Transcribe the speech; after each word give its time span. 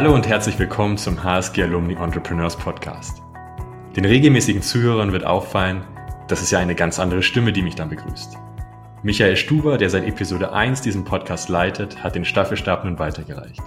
Hallo 0.00 0.14
und 0.14 0.26
herzlich 0.26 0.58
willkommen 0.58 0.96
zum 0.96 1.22
HSG 1.22 1.62
Alumni 1.62 1.92
Entrepreneurs 1.92 2.56
Podcast. 2.56 3.20
Den 3.94 4.06
regelmäßigen 4.06 4.62
Zuhörern 4.62 5.12
wird 5.12 5.26
auffallen, 5.26 5.84
das 6.26 6.40
ist 6.40 6.50
ja 6.50 6.58
eine 6.58 6.74
ganz 6.74 6.98
andere 6.98 7.22
Stimme, 7.22 7.52
die 7.52 7.60
mich 7.60 7.74
dann 7.74 7.90
begrüßt. 7.90 8.38
Michael 9.02 9.36
Stuber, 9.36 9.76
der 9.76 9.90
seit 9.90 10.08
Episode 10.08 10.54
1 10.54 10.80
diesen 10.80 11.04
Podcast 11.04 11.50
leitet, 11.50 12.02
hat 12.02 12.14
den 12.14 12.24
Staffelstab 12.24 12.86
nun 12.86 12.98
weitergereicht. 12.98 13.60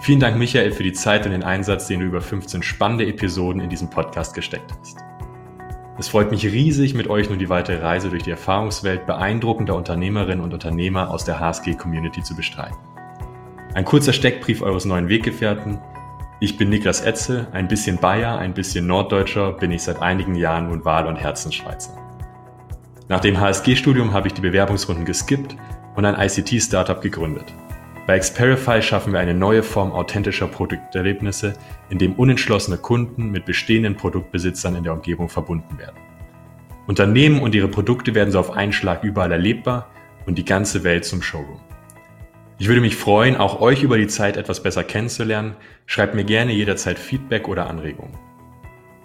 Vielen 0.00 0.18
Dank, 0.18 0.36
Michael, 0.36 0.72
für 0.72 0.82
die 0.82 0.94
Zeit 0.94 1.26
und 1.26 1.30
den 1.30 1.44
Einsatz, 1.44 1.86
den 1.86 2.00
du 2.00 2.06
über 2.06 2.22
15 2.22 2.64
spannende 2.64 3.06
Episoden 3.06 3.62
in 3.62 3.70
diesem 3.70 3.88
Podcast 3.88 4.34
gesteckt 4.34 4.74
hast. 4.80 4.98
Es 5.96 6.08
freut 6.08 6.32
mich 6.32 6.44
riesig, 6.44 6.94
mit 6.94 7.06
euch 7.06 7.28
nun 7.28 7.38
die 7.38 7.50
weitere 7.50 7.80
Reise 7.80 8.10
durch 8.10 8.24
die 8.24 8.32
Erfahrungswelt 8.32 9.06
beeindruckender 9.06 9.76
Unternehmerinnen 9.76 10.42
und 10.42 10.52
Unternehmer 10.52 11.08
aus 11.12 11.24
der 11.24 11.38
HSG-Community 11.38 12.24
zu 12.24 12.34
bestreiten. 12.34 12.91
Ein 13.74 13.86
kurzer 13.86 14.12
Steckbrief 14.12 14.60
eures 14.60 14.84
neuen 14.84 15.08
Weggefährten. 15.08 15.78
Ich 16.40 16.58
bin 16.58 16.68
Niklas 16.68 17.00
Etze, 17.00 17.46
ein 17.52 17.68
bisschen 17.68 17.96
Bayer, 17.96 18.36
ein 18.36 18.52
bisschen 18.52 18.86
Norddeutscher, 18.86 19.52
bin 19.52 19.70
ich 19.70 19.82
seit 19.82 20.02
einigen 20.02 20.34
Jahren 20.34 20.68
nun 20.68 20.84
Wahl- 20.84 21.06
und 21.06 21.16
Herzensschweizer. 21.16 21.96
Nach 23.08 23.20
dem 23.20 23.40
HSG-Studium 23.40 24.12
habe 24.12 24.28
ich 24.28 24.34
die 24.34 24.42
Bewerbungsrunden 24.42 25.06
geskippt 25.06 25.56
und 25.96 26.04
ein 26.04 26.20
ICT-Startup 26.20 27.00
gegründet. 27.00 27.46
Bei 28.06 28.18
Xperify 28.18 28.82
schaffen 28.82 29.14
wir 29.14 29.20
eine 29.20 29.32
neue 29.32 29.62
Form 29.62 29.90
authentischer 29.90 30.48
Produkterlebnisse, 30.48 31.54
in 31.88 31.96
dem 31.96 32.12
unentschlossene 32.12 32.76
Kunden 32.76 33.30
mit 33.30 33.46
bestehenden 33.46 33.96
Produktbesitzern 33.96 34.76
in 34.76 34.84
der 34.84 34.92
Umgebung 34.92 35.30
verbunden 35.30 35.78
werden. 35.78 35.96
Unternehmen 36.86 37.40
und 37.40 37.54
ihre 37.54 37.68
Produkte 37.68 38.14
werden 38.14 38.32
so 38.32 38.38
auf 38.38 38.50
einen 38.50 38.72
Schlag 38.72 39.02
überall 39.02 39.32
erlebbar 39.32 39.88
und 40.26 40.36
die 40.36 40.44
ganze 40.44 40.84
Welt 40.84 41.06
zum 41.06 41.22
Showroom. 41.22 41.60
Ich 42.58 42.68
würde 42.68 42.80
mich 42.80 42.96
freuen, 42.96 43.36
auch 43.36 43.60
euch 43.60 43.82
über 43.82 43.96
die 43.96 44.06
Zeit 44.06 44.36
etwas 44.36 44.62
besser 44.62 44.84
kennenzulernen. 44.84 45.56
Schreibt 45.86 46.14
mir 46.14 46.24
gerne 46.24 46.52
jederzeit 46.52 46.98
Feedback 46.98 47.48
oder 47.48 47.68
Anregungen. 47.68 48.16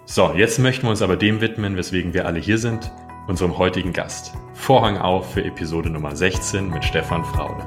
So, 0.04 0.32
jetzt 0.34 0.58
möchten 0.58 0.84
wir 0.84 0.90
uns 0.90 1.02
aber 1.02 1.16
dem 1.16 1.40
widmen, 1.40 1.76
weswegen 1.76 2.14
wir 2.14 2.26
alle 2.26 2.38
hier 2.38 2.58
sind, 2.58 2.90
unserem 3.26 3.58
heutigen 3.58 3.92
Gast. 3.92 4.32
Vorhang 4.54 4.98
auf 4.98 5.32
für 5.32 5.44
Episode 5.44 5.90
Nummer 5.90 6.14
16 6.14 6.70
mit 6.70 6.84
Stefan 6.84 7.24
Fraude. 7.24 7.64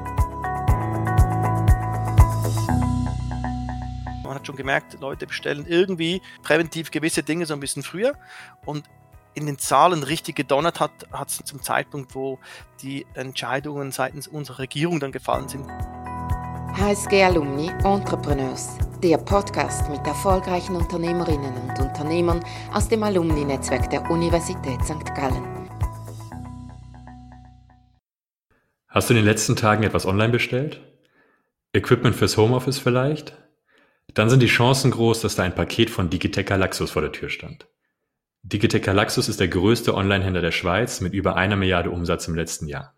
Man 4.24 4.34
hat 4.34 4.46
schon 4.46 4.56
gemerkt, 4.56 4.98
Leute 5.00 5.26
bestellen 5.26 5.66
irgendwie 5.68 6.22
präventiv 6.42 6.90
gewisse 6.90 7.22
Dinge 7.22 7.44
so 7.44 7.54
ein 7.54 7.60
bisschen 7.60 7.82
früher 7.82 8.14
und 8.64 8.84
in 9.34 9.46
den 9.46 9.58
Zahlen 9.58 10.02
richtig 10.02 10.36
gedonnert 10.36 10.80
hat, 10.80 10.90
hat 11.12 11.28
es 11.28 11.38
zum 11.44 11.62
Zeitpunkt, 11.62 12.14
wo 12.14 12.38
die 12.82 13.06
Entscheidungen 13.14 13.92
seitens 13.92 14.28
unserer 14.28 14.60
Regierung 14.60 15.00
dann 15.00 15.12
gefallen 15.12 15.48
sind. 15.48 15.66
HSG 16.74 17.22
Alumni 17.22 17.68
Entrepreneurs, 17.84 18.78
der 19.02 19.18
Podcast 19.18 19.90
mit 19.90 20.06
erfolgreichen 20.06 20.74
Unternehmerinnen 20.74 21.52
und 21.54 21.78
Unternehmern 21.78 22.42
aus 22.72 22.88
dem 22.88 23.02
Alumni-Netzwerk 23.02 23.90
der 23.90 24.10
Universität 24.10 24.82
St. 24.84 25.14
Gallen. 25.14 25.68
Hast 28.88 29.08
du 29.08 29.14
in 29.14 29.18
den 29.18 29.26
letzten 29.26 29.56
Tagen 29.56 29.82
etwas 29.84 30.06
online 30.06 30.32
bestellt? 30.32 30.80
Equipment 31.74 32.14
fürs 32.14 32.36
Homeoffice 32.36 32.78
vielleicht? 32.78 33.36
Dann 34.14 34.28
sind 34.28 34.40
die 34.40 34.46
Chancen 34.46 34.90
groß, 34.90 35.20
dass 35.22 35.36
da 35.36 35.42
ein 35.42 35.54
Paket 35.54 35.88
von 35.88 36.10
Digitec 36.10 36.46
Galaxus 36.46 36.90
vor 36.90 37.02
der 37.02 37.12
Tür 37.12 37.30
stand. 37.30 37.66
Digitec 38.44 38.82
Galaxus 38.84 39.28
ist 39.28 39.38
der 39.38 39.46
größte 39.46 39.94
Onlinehändler 39.94 40.42
der 40.42 40.50
Schweiz 40.50 41.00
mit 41.00 41.14
über 41.14 41.36
einer 41.36 41.54
Milliarde 41.54 41.90
Umsatz 41.90 42.26
im 42.26 42.34
letzten 42.34 42.66
Jahr. 42.66 42.94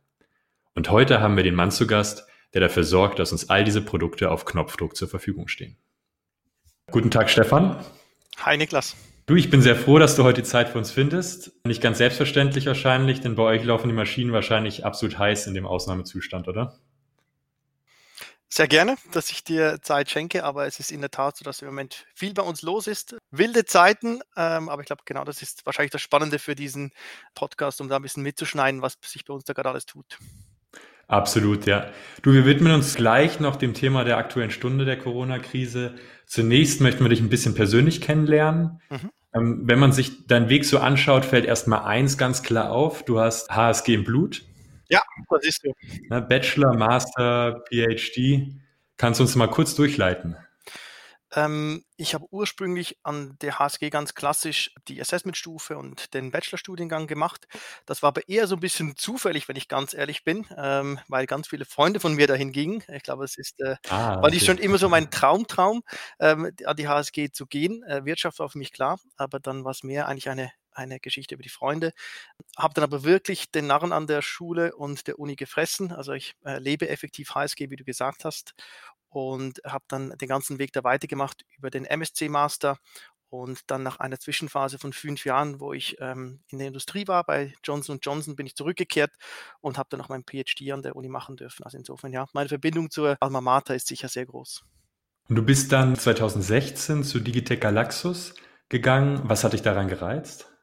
Und 0.75 0.91
heute 0.91 1.21
haben 1.21 1.37
wir 1.37 1.45
den 1.45 1.55
Mann 1.55 1.71
zu 1.71 1.87
Gast, 1.87 2.27
der 2.55 2.63
dafür 2.63 2.83
sorgt, 2.83 3.19
dass 3.19 3.31
uns 3.31 3.51
all 3.51 3.63
diese 3.63 3.83
Produkte 3.83 4.31
auf 4.31 4.47
Knopfdruck 4.47 4.97
zur 4.97 5.07
Verfügung 5.07 5.49
stehen. 5.49 5.77
Guten 6.91 7.11
Tag, 7.11 7.29
Stefan. 7.29 7.77
Hi, 8.39 8.57
Niklas. 8.57 8.97
Du, 9.27 9.37
ich 9.37 9.51
bin 9.51 9.61
sehr 9.61 9.77
froh, 9.77 9.99
dass 9.99 10.17
du 10.17 10.25
heute 10.25 10.41
die 10.41 10.49
Zeit 10.49 10.71
für 10.71 10.79
uns 10.79 10.91
findest. 10.91 11.53
Nicht 11.67 11.83
ganz 11.83 11.99
selbstverständlich 11.99 12.65
wahrscheinlich, 12.67 13.21
denn 13.21 13.35
bei 13.35 13.43
euch 13.43 13.65
laufen 13.65 13.89
die 13.89 13.95
Maschinen 13.95 14.33
wahrscheinlich 14.33 14.87
absolut 14.87 15.19
heiß 15.19 15.47
in 15.47 15.55
dem 15.55 15.67
Ausnahmezustand, 15.67 16.49
oder? 16.49 16.79
Sehr 18.57 18.69
gerne, 18.69 18.95
dass 19.11 19.31
ich 19.31 19.43
dir 19.43 19.83
Zeit 19.83 20.11
schenke, 20.11 20.45
aber 20.45 20.65
es 20.65 20.79
ist 20.79 20.93
in 20.93 21.01
der 21.01 21.11
Tat 21.11 21.37
so, 21.37 21.45
dass 21.45 21.61
im 21.61 21.67
Moment 21.67 22.07
viel 22.15 22.33
bei 22.35 22.43
uns 22.43 22.63
los 22.63 22.87
ist. 22.87 23.17
Wilde 23.33 23.65
Zeiten, 23.65 24.21
ähm, 24.37 24.69
aber 24.69 24.81
ich 24.81 24.87
glaube, 24.87 25.03
genau 25.07 25.25
das 25.25 25.43
ist 25.43 25.67
wahrscheinlich 25.67 25.91
das 25.91 26.03
Spannende 26.03 26.39
für 26.39 26.55
diesen 26.55 26.93
Podcast, 27.35 27.81
um 27.81 27.89
da 27.89 27.97
ein 27.97 28.03
bisschen 28.03 28.23
mitzuschneiden, 28.23 28.81
was 28.81 28.97
sich 29.05 29.25
bei 29.25 29.35
uns 29.35 29.43
da 29.43 29.55
gerade 29.55 29.71
alles 29.71 29.87
tut. 29.87 30.19
Absolut, 31.09 31.67
ja. 31.67 31.91
Du, 32.23 32.33
wir 32.33 32.47
widmen 32.47 32.73
uns 32.73 32.95
gleich 32.95 33.41
noch 33.41 33.57
dem 33.57 33.75
Thema 33.75 34.05
der 34.05 34.19
aktuellen 34.19 34.53
Stunde 34.53 34.85
der 34.85 35.01
Corona-Krise. 35.01 35.97
Zunächst 36.25 36.81
möchten 36.81 37.03
wir 37.05 37.09
dich 37.09 37.21
ein 37.21 37.31
bisschen 37.31 37.57
persönlich 37.57 38.01
kennenlernen. 38.01 38.81
Mhm. 38.89 39.11
Ähm, 39.35 39.63
wenn 39.65 39.81
man 39.81 39.91
sich 39.91 40.29
deinen 40.29 40.49
Weg 40.49 40.65
so 40.65 40.79
anschaut, 40.79 41.25
fällt 41.25 41.45
erstmal 41.45 41.87
eins 41.87 42.19
ganz 42.19 42.45
klar 42.45 42.71
auf. 42.71 43.05
Du 43.05 43.19
hast 43.19 43.51
HSG 43.51 43.95
im 43.95 44.05
Blut. 44.05 44.45
Ja, 44.89 45.03
das 45.31 45.45
ist 45.45 45.63
so. 45.63 45.73
Bachelor, 46.21 46.75
Master, 46.75 47.63
PhD. 47.69 48.61
Kannst 48.97 49.21
du 49.21 49.25
uns 49.25 49.35
mal 49.37 49.49
kurz 49.49 49.75
durchleiten? 49.75 50.37
Ähm, 51.35 51.85
ich 51.97 52.15
habe 52.15 52.27
ursprünglich 52.31 52.99
an 53.03 53.37
der 53.41 53.59
HSG 53.59 53.91
ganz 53.91 54.15
klassisch 54.15 54.73
die 54.89 55.01
Assessment-Stufe 55.01 55.77
und 55.77 56.15
den 56.15 56.31
Bachelorstudiengang 56.31 57.07
gemacht. 57.07 57.47
Das 57.87 58.03
war 58.03 58.09
aber 58.09 58.29
eher 58.29 58.47
so 58.47 58.57
ein 58.57 58.61
bisschen 58.61 58.97
zufällig, 58.97 59.49
wenn 59.49 59.57
ich 59.57 59.69
ganz 59.69 59.95
ehrlich 59.95 60.25
bin, 60.25 60.47
ähm, 60.57 61.01
weil 61.09 61.27
ganz 61.27 61.49
viele 61.49 61.65
Freunde 61.65 62.01
von 62.01 62.15
mir 62.15 62.27
dahin 62.27 62.53
gingen. 62.53 62.83
Ich 62.89 63.03
glaube, 63.03 63.25
es 63.25 63.37
ist, 63.37 63.61
äh, 63.61 63.77
ah, 63.89 64.23
weil 64.23 64.35
ich 64.35 64.45
schon 64.45 64.59
immer 64.59 64.79
so 64.79 64.89
mein 64.89 65.11
Traumtraum, 65.11 65.83
ähm, 66.21 66.53
an 66.65 66.77
die 66.77 66.89
HSG 66.89 67.31
zu 67.33 67.47
gehen. 67.47 67.83
Äh, 67.85 68.05
Wirtschaft 68.05 68.39
war 68.39 68.49
für 68.49 68.59
mich 68.59 68.73
klar, 68.73 69.01
aber 69.17 69.41
dann 69.41 69.65
war 69.65 69.73
es 69.73 69.83
mehr 69.83 70.07
eigentlich 70.09 70.29
eine 70.29 70.53
eine 70.75 71.01
Geschichte 71.01 71.35
über 71.35 71.43
die 71.43 71.49
Freunde. 71.49 71.93
Habe 72.57 72.75
dann 72.75 72.85
aber 72.85 73.05
wirklich 73.05 73.51
den 73.51 73.67
Narren 73.67 73.93
an 73.93 74.07
der 74.07 74.23
Schule 74.23 74.75
und 74.75 75.07
der 75.07 75.19
Uni 75.19 75.37
gefressen. 75.37 75.93
Also 75.93 76.13
ich 76.13 76.35
äh, 76.45 76.59
lebe 76.59 76.89
effektiv 76.89 77.35
HSG, 77.35 77.71
wie 77.71 77.77
du 77.77 77.85
gesagt 77.85 78.25
hast. 78.25 78.55
Und 79.09 79.61
habe 79.65 79.85
dann 79.87 80.11
den 80.19 80.29
ganzen 80.29 80.59
Weg 80.59 80.73
da 80.73 80.83
weitergemacht 80.83 81.45
über 81.57 81.71
den 81.71 81.85
MSC-Master 81.85 82.79
und 83.35 83.71
dann 83.71 83.83
nach 83.83 83.99
einer 83.99 84.19
Zwischenphase 84.19 84.79
von 84.79 84.93
fünf 84.93 85.25
Jahren, 85.25 85.59
wo 85.59 85.73
ich 85.73 85.97
ähm, 86.01 86.41
in 86.51 86.59
der 86.59 86.69
Industrie 86.69 87.09
war, 87.09 87.25
bei 87.25 87.53
Johnson 87.65 87.99
Johnson, 88.01 88.37
bin 88.37 88.47
ich 88.47 88.55
zurückgekehrt 88.55 89.13
und 89.61 89.77
habe 89.77 89.89
dann 89.91 89.99
noch 89.99 90.09
mein 90.09 90.23
PhD 90.23 90.71
an 90.71 90.83
der 90.83 90.95
Uni 90.95 91.09
machen 91.09 91.37
dürfen. 91.37 91.65
Also 91.65 91.77
insofern, 91.77 92.13
ja, 92.13 92.27
meine 92.33 92.49
Verbindung 92.49 92.91
zur 92.91 93.17
Alma 93.21 93.41
Mater 93.41 93.75
ist 93.75 93.89
sicher 93.89 94.09
sehr 94.09 94.27
groß. 94.27 94.65
Und 95.29 95.37
du 95.37 95.43
bist 95.43 95.73
dann 95.73 95.97
2016 95.97 97.03
zu 97.03 97.19
Digitec 97.19 97.61
Galaxus 97.61 98.35
gegangen. 98.69 99.23
Was 99.25 99.43
hat 99.43 99.53
dich 99.53 99.63
daran 99.63 99.89
gereizt? 99.89 100.54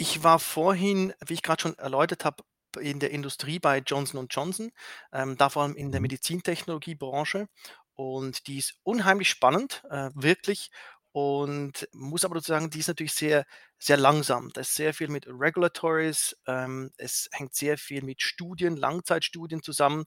Ich 0.00 0.22
war 0.22 0.38
vorhin, 0.38 1.12
wie 1.26 1.34
ich 1.34 1.42
gerade 1.42 1.60
schon 1.60 1.76
erläutert 1.76 2.24
habe, 2.24 2.44
in 2.80 3.00
der 3.00 3.10
Industrie 3.10 3.58
bei 3.58 3.78
Johnson 3.78 4.28
Johnson, 4.30 4.70
ähm, 5.12 5.36
da 5.36 5.48
vor 5.48 5.62
allem 5.64 5.74
in 5.74 5.90
der 5.90 6.00
mhm. 6.00 6.04
Medizintechnologiebranche. 6.04 7.48
Und 7.94 8.46
die 8.46 8.58
ist 8.58 8.76
unheimlich 8.84 9.28
spannend, 9.28 9.82
äh, 9.90 10.10
wirklich. 10.14 10.70
Und 11.10 11.88
muss 11.92 12.24
aber 12.24 12.40
sagen, 12.40 12.70
die 12.70 12.78
ist 12.78 12.86
natürlich 12.86 13.14
sehr, 13.14 13.44
sehr 13.78 13.96
langsam. 13.96 14.50
Da 14.52 14.60
ist 14.60 14.74
sehr 14.76 14.94
viel 14.94 15.08
mit 15.08 15.26
Regulatories, 15.26 16.36
ähm, 16.46 16.92
es 16.96 17.28
hängt 17.32 17.54
sehr 17.56 17.76
viel 17.76 18.02
mit 18.04 18.22
Studien, 18.22 18.76
Langzeitstudien 18.76 19.62
zusammen. 19.62 20.04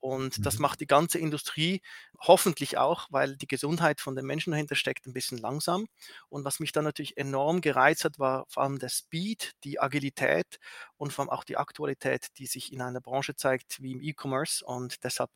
Und 0.00 0.44
das 0.44 0.56
mhm. 0.56 0.62
macht 0.62 0.80
die 0.80 0.86
ganze 0.86 1.18
Industrie 1.18 1.82
hoffentlich 2.20 2.78
auch, 2.78 3.06
weil 3.10 3.36
die 3.36 3.46
Gesundheit 3.46 4.00
von 4.00 4.16
den 4.16 4.26
Menschen 4.26 4.50
dahinter 4.50 4.74
steckt, 4.74 5.06
ein 5.06 5.12
bisschen 5.12 5.38
langsam. 5.38 5.86
Und 6.28 6.44
was 6.44 6.58
mich 6.58 6.72
dann 6.72 6.84
natürlich 6.84 7.16
enorm 7.16 7.60
gereizt 7.60 8.04
hat, 8.04 8.18
war 8.18 8.46
vor 8.48 8.62
allem 8.62 8.78
der 8.78 8.88
Speed, 8.88 9.52
die 9.64 9.80
Agilität 9.80 10.58
und 10.96 11.12
vor 11.12 11.24
allem 11.24 11.30
auch 11.30 11.44
die 11.44 11.56
Aktualität, 11.58 12.28
die 12.38 12.46
sich 12.46 12.72
in 12.72 12.82
einer 12.82 13.00
Branche 13.00 13.36
zeigt 13.36 13.82
wie 13.82 13.92
im 13.92 14.00
E-Commerce. 14.00 14.64
Und 14.64 15.04
deshalb 15.04 15.30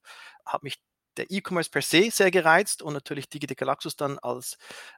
hat 0.46 0.62
mich 0.62 0.78
der 1.16 1.30
E-Commerce 1.30 1.70
per 1.70 1.82
se 1.82 2.10
sehr 2.10 2.30
gereizt 2.30 2.82
und 2.82 2.92
natürlich 2.92 3.28
Digitec 3.28 3.58
Galaxus 3.58 3.96
dann 3.96 4.18
als, 4.18 4.56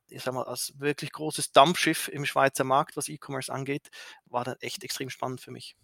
ich 0.09 0.23
sag 0.23 0.35
mal, 0.35 0.45
als 0.45 0.73
wirklich 0.79 1.13
großes 1.13 1.53
Dampfschiff 1.53 2.09
im 2.09 2.25
Schweizer 2.25 2.65
Markt, 2.65 2.97
was 2.97 3.09
E-Commerce 3.09 3.53
angeht, 3.53 3.89
war 4.27 4.45
dann 4.45 4.57
echt 4.61 4.85
extrem 4.85 5.11
spannend 5.11 5.41
für 5.41 5.51
mich. 5.51 5.77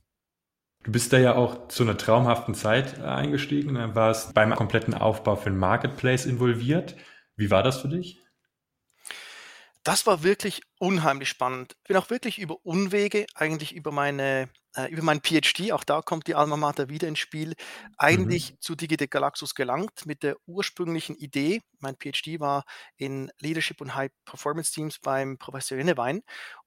Du 0.84 0.90
bist 0.90 1.12
da 1.12 1.18
ja 1.18 1.34
auch 1.36 1.68
zu 1.68 1.84
einer 1.84 1.96
traumhaften 1.96 2.54
Zeit 2.54 2.98
äh, 2.98 3.02
eingestiegen, 3.02 3.74
dann 3.74 3.94
warst 3.94 4.34
beim 4.34 4.54
kompletten 4.54 4.94
Aufbau 4.94 5.36
für 5.36 5.50
den 5.50 5.58
Marketplace 5.58 6.26
involviert. 6.26 6.96
Wie 7.36 7.50
war 7.50 7.62
das 7.62 7.80
für 7.80 7.88
dich? 7.88 8.20
Das 9.84 10.06
war 10.06 10.22
wirklich 10.22 10.62
unheimlich 10.78 11.28
spannend. 11.28 11.74
Ich 11.82 11.88
bin 11.88 11.96
auch 11.96 12.10
wirklich 12.10 12.38
über 12.38 12.56
Umwege, 12.64 13.26
eigentlich 13.34 13.74
über 13.74 13.90
meine 13.90 14.48
äh, 14.74 14.90
über 14.90 15.02
meinen 15.02 15.20
PhD, 15.20 15.72
auch 15.72 15.84
da 15.84 16.02
kommt 16.02 16.26
die 16.26 16.34
Alma 16.34 16.56
Mater 16.56 16.88
wieder 16.88 17.08
ins 17.08 17.18
Spiel, 17.18 17.54
eigentlich 17.98 18.52
mhm. 18.52 18.56
zu 18.60 18.74
Digitec 18.74 19.10
Galaxus 19.10 19.54
gelangt 19.54 20.06
mit 20.06 20.22
der 20.22 20.36
ursprünglichen 20.46 21.16
Idee. 21.16 21.60
Mein 21.80 21.96
PhD 21.96 22.40
war 22.40 22.64
in 22.96 23.30
Leadership 23.40 23.80
und 23.80 23.94
High 23.94 24.10
Performance 24.24 24.72
Teams 24.72 24.98
beim 24.98 25.36
Professor 25.38 25.76
Innewein 25.78 26.22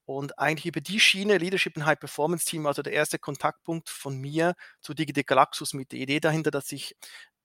und 0.06 0.38
eigentlich 0.40 0.68
über 0.68 0.82
die 0.82 1.00
Schiene 1.00 1.38
Leadership 1.38 1.76
und 1.78 1.86
High 1.86 2.00
Performance 2.00 2.46
Team, 2.46 2.66
also 2.68 2.82
der 2.82 2.94
erste 2.94 3.20
Kontaktpunkt 3.20 3.90
von 3.90 4.18
mir 4.18 4.56
zu 4.82 4.94
Digitec 4.94 5.28
Galaxus 5.28 5.74
mit 5.74 5.92
der 5.92 6.00
Idee 6.00 6.20
dahinter, 6.20 6.52
dass 6.52 6.72
ich 6.72 6.96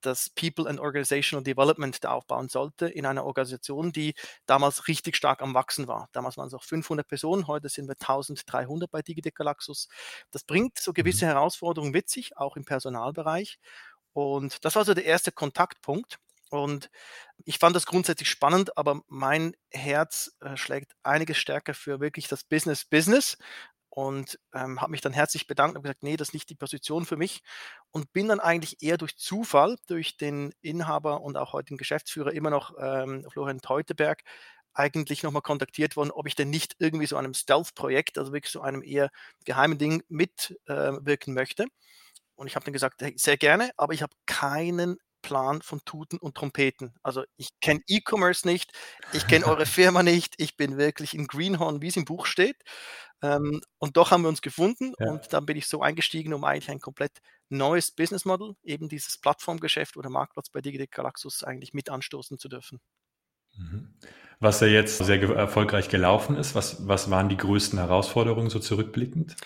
das 0.00 0.30
People 0.30 0.68
and 0.68 0.80
Organizational 0.80 1.44
Development 1.44 2.02
da 2.02 2.12
aufbauen 2.12 2.48
sollte 2.48 2.88
in 2.88 3.06
einer 3.06 3.24
Organisation, 3.24 3.92
die 3.92 4.14
damals 4.46 4.88
richtig 4.88 5.16
stark 5.16 5.42
am 5.42 5.54
Wachsen 5.54 5.88
war. 5.88 6.08
Damals 6.12 6.36
waren 6.36 6.48
es 6.48 6.54
auch 6.54 6.64
500 6.64 7.06
Personen, 7.06 7.46
heute 7.46 7.68
sind 7.68 7.86
wir 7.88 7.96
1300 8.00 8.90
bei 8.90 9.02
Digitec 9.02 9.34
Galaxus. 9.34 9.88
Das 10.30 10.44
bringt 10.44 10.78
so 10.78 10.92
gewisse 10.92 11.26
mhm. 11.26 11.30
Herausforderungen 11.30 11.92
mit 11.92 12.08
sich, 12.08 12.36
auch 12.36 12.56
im 12.56 12.64
Personalbereich. 12.64 13.58
Und 14.12 14.64
das 14.64 14.74
war 14.76 14.84
so 14.84 14.94
der 14.94 15.04
erste 15.04 15.32
Kontaktpunkt. 15.32 16.18
Und 16.50 16.90
ich 17.44 17.58
fand 17.58 17.76
das 17.76 17.86
grundsätzlich 17.86 18.28
spannend, 18.28 18.76
aber 18.76 19.02
mein 19.08 19.54
Herz 19.70 20.36
äh, 20.40 20.56
schlägt 20.56 20.92
einiges 21.02 21.38
stärker 21.38 21.74
für 21.74 22.00
wirklich 22.00 22.28
das 22.28 22.44
Business 22.44 22.84
Business 22.84 23.38
und 23.90 24.38
ähm, 24.54 24.80
habe 24.80 24.92
mich 24.92 25.00
dann 25.00 25.12
herzlich 25.12 25.46
bedankt 25.46 25.76
und 25.76 25.82
gesagt, 25.82 26.02
nee, 26.02 26.16
das 26.16 26.28
ist 26.28 26.34
nicht 26.34 26.50
die 26.50 26.54
Position 26.54 27.06
für 27.06 27.16
mich 27.16 27.42
und 27.90 28.12
bin 28.12 28.28
dann 28.28 28.40
eigentlich 28.40 28.82
eher 28.82 28.98
durch 28.98 29.16
Zufall, 29.16 29.76
durch 29.88 30.16
den 30.16 30.52
Inhaber 30.60 31.22
und 31.22 31.36
auch 31.36 31.52
heute 31.52 31.68
den 31.68 31.76
Geschäftsführer 31.78 32.32
immer 32.32 32.50
noch 32.50 32.74
ähm, 32.80 33.26
Florian 33.30 33.60
Teuteberg 33.60 34.22
eigentlich 34.74 35.22
nochmal 35.22 35.42
kontaktiert 35.42 35.96
worden, 35.96 36.12
ob 36.12 36.26
ich 36.28 36.36
denn 36.36 36.50
nicht 36.50 36.76
irgendwie 36.78 37.06
so 37.06 37.16
einem 37.16 37.34
Stealth-Projekt, 37.34 38.18
also 38.18 38.32
wirklich 38.32 38.52
so 38.52 38.60
einem 38.60 38.82
eher 38.82 39.10
geheimen 39.44 39.78
Ding 39.78 40.02
mitwirken 40.08 41.32
äh, 41.32 41.34
möchte. 41.34 41.66
Und 42.36 42.46
ich 42.46 42.54
habe 42.56 42.64
dann 42.64 42.72
gesagt, 42.72 43.02
hey, 43.02 43.14
sehr 43.16 43.36
gerne, 43.36 43.70
aber 43.76 43.92
ich 43.92 44.02
habe 44.02 44.14
keinen 44.26 44.98
Plan 45.22 45.62
von 45.62 45.80
Tuten 45.84 46.18
und 46.18 46.36
Trompeten. 46.36 46.94
Also 47.02 47.24
ich 47.36 47.48
kenne 47.60 47.80
E-Commerce 47.86 48.46
nicht, 48.46 48.72
ich 49.12 49.26
kenne 49.26 49.46
eure 49.46 49.66
Firma 49.66 50.02
nicht, 50.02 50.34
ich 50.38 50.56
bin 50.56 50.76
wirklich 50.76 51.14
in 51.14 51.26
Greenhorn, 51.26 51.82
wie 51.82 51.88
es 51.88 51.96
im 51.96 52.04
Buch 52.04 52.26
steht. 52.26 52.56
Ähm, 53.22 53.60
und 53.78 53.96
doch 53.96 54.10
haben 54.10 54.22
wir 54.22 54.28
uns 54.28 54.42
gefunden 54.42 54.94
ja. 54.98 55.10
und 55.10 55.32
dann 55.32 55.44
bin 55.44 55.56
ich 55.56 55.66
so 55.66 55.82
eingestiegen, 55.82 56.32
um 56.32 56.44
eigentlich 56.44 56.70
ein 56.70 56.80
komplett 56.80 57.20
neues 57.50 57.90
Business 57.90 58.24
Model, 58.24 58.56
eben 58.62 58.88
dieses 58.88 59.18
Plattformgeschäft 59.18 59.96
oder 59.96 60.08
Marktplatz 60.08 60.48
bei 60.48 60.60
Digitec 60.60 60.90
Galaxus 60.92 61.44
eigentlich 61.44 61.74
mit 61.74 61.90
anstoßen 61.90 62.38
zu 62.38 62.48
dürfen. 62.48 62.80
Mhm. 63.56 63.94
Was 64.38 64.60
ja 64.60 64.68
jetzt 64.68 64.98
sehr 64.98 65.22
erfolgreich 65.22 65.90
gelaufen 65.90 66.36
ist, 66.36 66.54
was, 66.54 66.88
was 66.88 67.10
waren 67.10 67.28
die 67.28 67.36
größten 67.36 67.78
Herausforderungen 67.78 68.48
so 68.48 68.58
zurückblickend? 68.58 69.36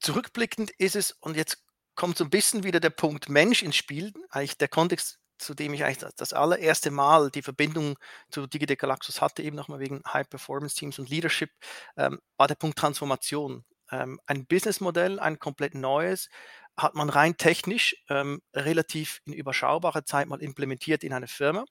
Zurückblickend 0.00 0.70
ist 0.76 0.96
es, 0.96 1.12
und 1.12 1.36
jetzt 1.36 1.64
kommt 1.94 2.18
so 2.18 2.24
ein 2.24 2.30
bisschen 2.30 2.64
wieder 2.64 2.80
der 2.80 2.90
Punkt 2.90 3.28
Mensch 3.28 3.62
ins 3.62 3.76
Spiel, 3.76 4.12
eigentlich 4.30 4.58
der 4.58 4.68
Kontext, 4.68 5.18
zu 5.38 5.54
dem 5.54 5.74
ich 5.74 5.84
eigentlich 5.84 6.10
das 6.16 6.32
allererste 6.32 6.90
Mal 6.90 7.30
die 7.30 7.42
Verbindung 7.42 7.98
zu 8.30 8.46
Digitec 8.46 8.80
Galaxus 8.80 9.20
hatte, 9.20 9.42
eben 9.42 9.56
nochmal 9.56 9.80
wegen 9.80 10.02
High 10.06 10.28
Performance 10.28 10.76
Teams 10.76 10.98
und 10.98 11.10
Leadership, 11.10 11.50
ähm, 11.96 12.20
war 12.36 12.48
der 12.48 12.54
Punkt 12.54 12.78
Transformation. 12.78 13.64
Ähm, 13.90 14.20
ein 14.26 14.46
Businessmodell, 14.46 15.18
ein 15.20 15.38
komplett 15.38 15.74
neues, 15.74 16.28
hat 16.76 16.94
man 16.94 17.10
rein 17.10 17.36
technisch 17.36 17.96
ähm, 18.08 18.40
relativ 18.54 19.20
in 19.26 19.32
überschaubarer 19.32 20.04
Zeit 20.04 20.28
mal 20.28 20.42
implementiert 20.42 21.04
in 21.04 21.12
eine 21.12 21.28
Firma 21.28 21.64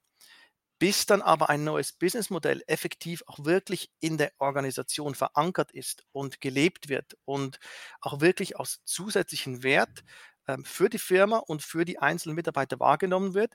bis 0.82 1.06
dann 1.06 1.22
aber 1.22 1.52
ein 1.52 1.64
neues 1.64 1.94
Businessmodell 1.94 2.64
effektiv 2.66 3.22
auch 3.28 3.46
wirklich 3.46 3.92
in 4.00 4.18
der 4.18 4.32
Organisation 4.40 5.14
verankert 5.14 5.72
ist 5.72 6.08
und 6.12 6.42
gelebt 6.42 6.90
wird 6.90 7.16
und 7.24 7.60
auch 8.02 8.20
wirklich 8.20 8.58
aus 8.58 8.82
zusätzlichen 8.84 9.62
Wert 9.62 10.04
ähm, 10.48 10.66
für 10.66 10.90
die 10.90 10.98
Firma 10.98 11.38
und 11.38 11.62
für 11.62 11.86
die 11.86 12.00
einzelnen 12.00 12.36
Mitarbeiter 12.36 12.80
wahrgenommen 12.80 13.36
wird, 13.36 13.54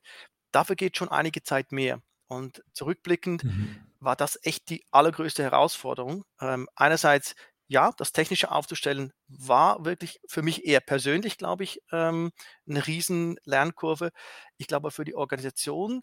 dafür 0.52 0.76
geht 0.76 0.96
schon 0.96 1.08
einige 1.08 1.43
Zeit 1.43 1.73
mehr. 1.73 2.00
Und 2.28 2.62
zurückblickend 2.73 3.43
mhm. 3.43 3.76
war 3.99 4.14
das 4.14 4.38
echt 4.44 4.70
die 4.70 4.84
allergrößte 4.93 5.43
Herausforderung. 5.43 6.25
Ähm, 6.40 6.69
einerseits 6.76 7.34
ja, 7.67 7.90
das 7.96 8.12
Technische 8.12 8.52
aufzustellen 8.52 9.12
war 9.26 9.84
wirklich 9.84 10.20
für 10.28 10.43
mich 10.43 10.64
eher 10.64 10.78
persönlich, 10.78 11.38
glaube 11.38 11.64
ich, 11.64 11.82
ähm, 11.90 12.31
eine 12.69 12.87
riesen 12.87 13.37
Lernkurve. 13.43 14.12
Ich 14.58 14.69
glaube, 14.69 14.93
für 14.93 15.05
die 15.05 15.17
Organisation 15.17 16.02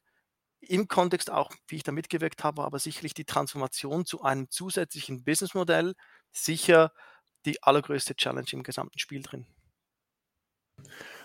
im 0.68 0.88
Kontext 0.88 1.32
auch, 1.32 1.52
wie 1.68 1.78
ich 1.78 1.84
da 1.84 1.92
mitgewirkt 1.92 2.44
habe, 2.44 2.64
aber 2.64 2.80
sicherlich 2.80 3.14
die 3.14 3.26
Transformation 3.26 4.06
zu 4.06 4.22
einem 4.22 4.50
zusätzlichen 4.50 5.24
Businessmodell 5.24 5.94
sicher 6.32 6.92
die 7.46 7.62
allergrößte 7.62 8.16
Challenge 8.16 8.48
im 8.52 8.64
gesamten 8.64 9.00
Spiel 9.00 9.22
drin. 9.22 9.46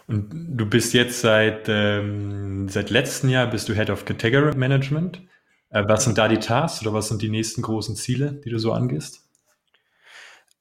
Und 0.07 0.31
du 0.33 0.67
bist 0.67 0.95
jetzt 0.95 1.21
seit, 1.21 1.69
ähm, 1.69 2.69
seit 2.69 2.91
letztem 2.91 3.31
Jahr 3.31 3.47
bist 3.47 3.69
du 3.69 3.75
Head 3.75 3.91
of 3.91 4.05
Category 4.05 4.57
Management. 4.57 5.23
Äh, 5.71 5.85
was 5.87 6.05
sind 6.05 6.19
da 6.19 6.29
die 6.29 6.39
Tasks 6.39 6.83
oder 6.83 6.95
was 6.95 7.09
sind 7.09 7.23
die 7.23 7.29
nächsten 7.29 7.63
großen 7.63 7.95
Ziele, 7.95 8.41
die 8.45 8.51
du 8.51 8.59
so 8.59 8.73
angehst? 8.73 9.29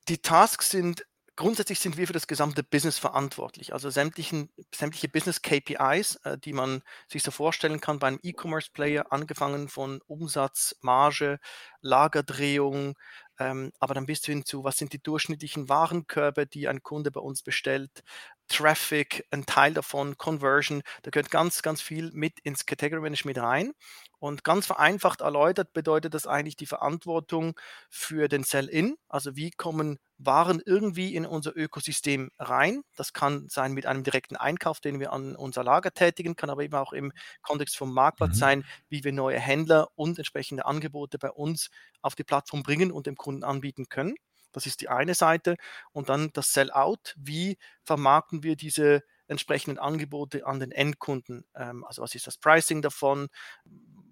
Die 0.10 0.18
Tasks 0.18 0.72
sind 0.72 1.06
grundsätzlich 1.38 1.80
sind 1.80 1.96
wir 1.98 2.08
für 2.08 2.14
das 2.14 2.28
gesamte 2.28 2.64
Business 2.64 3.00
verantwortlich. 3.00 3.74
Also 3.74 3.90
sämtlichen, 3.90 4.50
sämtliche 4.76 5.08
Business 5.08 5.42
KPIs, 5.42 6.18
äh, 6.24 6.38
die 6.38 6.54
man 6.54 6.82
sich 7.08 7.24
so 7.24 7.32
vorstellen 7.32 7.80
kann 7.80 8.00
beim 8.00 8.20
E-Commerce-Player, 8.22 9.12
angefangen 9.12 9.70
von 9.70 10.02
Umsatz, 10.08 10.76
Marge, 10.82 11.40
Lagerdrehung, 11.82 12.98
ähm, 13.40 13.72
aber 13.80 13.94
dann 13.94 14.08
bist 14.08 14.28
du 14.28 14.32
hin 14.32 14.46
zu, 14.46 14.64
was 14.64 14.78
sind 14.78 14.94
die 14.94 15.02
durchschnittlichen 15.02 15.70
Warenkörbe, 15.70 16.48
die 16.48 16.68
ein 16.68 16.84
Kunde 16.84 17.12
bei 17.12 17.22
uns 17.22 17.44
bestellt, 17.44 18.04
Traffic, 18.48 19.26
ein 19.32 19.46
Teil 19.46 19.74
davon, 19.74 20.18
Conversion, 20.18 20.82
da 21.04 21.12
gehört 21.12 21.32
ganz, 21.32 21.62
ganz 21.62 21.82
viel 21.82 22.12
mit 22.14 22.40
ins 22.42 22.66
Category 22.66 23.02
Management 23.02 23.38
rein. 23.40 23.74
Und 24.20 24.44
ganz 24.44 24.66
vereinfacht 24.66 25.22
erläutert 25.22 25.74
bedeutet 25.74 26.14
das 26.14 26.26
eigentlich 26.26 26.56
die 26.56 26.66
Verantwortung 26.66 27.60
für 27.90 28.28
den 28.28 28.44
Sell-In, 28.44 28.98
also 29.10 29.36
wie 29.36 29.52
kommen 29.52 30.00
Waren 30.20 30.64
irgendwie 30.66 31.14
in 31.14 31.28
unser 31.28 31.56
Ökosystem 31.56 32.32
rein. 32.40 32.82
Das 32.96 33.14
kann 33.14 33.48
sein 33.50 33.74
mit 33.74 33.86
einem 33.86 34.04
direkten 34.04 34.36
Einkauf, 34.36 34.80
den 34.80 35.00
wir 35.00 35.14
an 35.14 35.36
unser 35.36 35.64
Lager 35.64 35.92
tätigen, 35.92 36.36
kann 36.36 36.50
aber 36.50 36.64
eben 36.64 36.74
auch 36.74 36.92
im 36.92 37.12
Kontext 37.44 37.78
vom 37.78 37.94
Marktplatz 37.94 38.34
mhm. 38.36 38.40
sein, 38.40 38.66
wie 38.90 39.04
wir 39.04 39.12
neue 39.12 39.40
Händler 39.40 39.90
und 39.94 40.18
entsprechende 40.18 40.66
Angebote 40.66 41.20
bei 41.20 41.30
uns 41.30 41.70
auf 42.02 42.16
die 42.16 42.24
Plattform 42.24 42.64
bringen 42.64 42.92
und 42.92 43.06
dem 43.06 43.16
Kunden 43.16 43.44
anbieten 43.44 43.90
können. 43.90 44.16
Das 44.58 44.66
ist 44.66 44.82
die 44.82 44.90
eine 44.90 45.14
Seite. 45.14 45.56
Und 45.92 46.10
dann 46.10 46.32
das 46.34 46.52
Sell-Out. 46.52 47.16
Wie 47.18 47.58
vermarkten 47.84 48.44
wir 48.44 48.56
diese 48.56 49.04
entsprechenden 49.28 49.78
Angebote 49.78 50.46
an 50.46 50.60
den 50.60 50.72
Endkunden? 50.72 51.46
Ähm, 51.56 51.84
also 51.86 52.02
was 52.02 52.16
ist 52.16 52.28
das 52.28 52.38
Pricing 52.38 52.82
davon? 52.82 53.28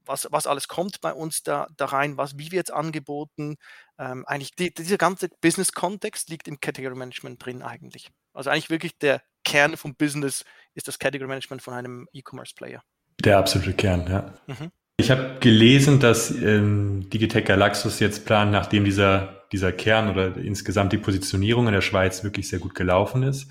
Was, 0.05 0.27
was 0.29 0.45
alles 0.45 0.67
kommt 0.67 1.01
bei 1.01 1.13
uns 1.13 1.41
da, 1.41 1.67
da 1.77 1.85
rein? 1.85 2.17
Was, 2.17 2.37
wie 2.37 2.51
wird 2.51 2.69
es 2.69 2.75
angeboten? 2.75 3.55
Ähm, 3.97 4.25
eigentlich 4.27 4.55
die, 4.55 4.73
dieser 4.73 4.97
ganze 4.97 5.29
Business-Kontext 5.41 6.29
liegt 6.29 6.47
im 6.47 6.59
Category 6.59 6.95
Management 6.95 7.43
drin 7.43 7.63
eigentlich. 7.63 8.11
Also 8.33 8.51
eigentlich 8.51 8.69
wirklich 8.69 8.97
der 8.99 9.23
Kern 9.43 9.77
vom 9.77 9.95
Business 9.95 10.45
ist 10.73 10.87
das 10.87 10.99
Category 10.99 11.27
Management 11.27 11.61
von 11.61 11.73
einem 11.73 12.07
E-Commerce-Player. 12.13 12.83
Der 13.23 13.37
absolute 13.37 13.73
Kern, 13.73 14.07
ja. 14.07 14.33
Mhm. 14.45 14.71
Ich 14.97 15.11
habe 15.11 15.37
gelesen, 15.39 15.99
dass 15.99 16.31
ähm, 16.31 17.09
Digitec 17.09 17.45
Galaxus 17.45 17.99
jetzt 17.99 18.25
plant, 18.25 18.51
nachdem 18.51 18.85
dieser, 18.85 19.43
dieser 19.51 19.71
Kern 19.71 20.09
oder 20.09 20.37
insgesamt 20.37 20.93
die 20.93 20.97
Positionierung 20.97 21.67
in 21.67 21.73
der 21.73 21.81
Schweiz 21.81 22.23
wirklich 22.23 22.47
sehr 22.47 22.59
gut 22.59 22.75
gelaufen 22.75 23.23
ist, 23.23 23.49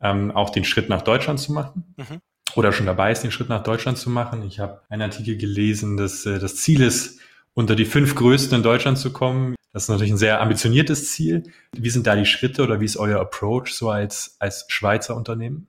ähm, 0.00 0.30
auch 0.30 0.50
den 0.50 0.64
Schritt 0.64 0.88
nach 0.88 1.02
Deutschland 1.02 1.38
zu 1.38 1.52
machen. 1.52 1.94
Mhm. 1.96 2.20
Oder 2.54 2.72
schon 2.72 2.86
dabei 2.86 3.12
ist, 3.12 3.22
den 3.22 3.30
Schritt 3.30 3.50
nach 3.50 3.62
Deutschland 3.62 3.98
zu 3.98 4.08
machen. 4.08 4.42
Ich 4.46 4.58
habe 4.58 4.80
einen 4.88 5.02
Artikel 5.02 5.36
gelesen, 5.36 5.98
dass 5.98 6.24
äh, 6.24 6.38
das 6.38 6.56
Ziel 6.56 6.80
ist, 6.80 7.20
unter 7.52 7.74
die 7.74 7.84
fünf 7.84 8.14
Größten 8.14 8.56
in 8.56 8.62
Deutschland 8.62 8.98
zu 8.98 9.12
kommen. 9.12 9.54
Das 9.72 9.84
ist 9.84 9.88
natürlich 9.88 10.12
ein 10.12 10.18
sehr 10.18 10.40
ambitioniertes 10.40 11.10
Ziel. 11.10 11.42
Wie 11.72 11.90
sind 11.90 12.06
da 12.06 12.16
die 12.16 12.26
Schritte 12.26 12.62
oder 12.62 12.80
wie 12.80 12.84
ist 12.86 12.96
euer 12.96 13.20
Approach 13.20 13.68
so 13.74 13.90
als, 13.90 14.36
als 14.38 14.64
Schweizer 14.68 15.16
Unternehmen? 15.16 15.66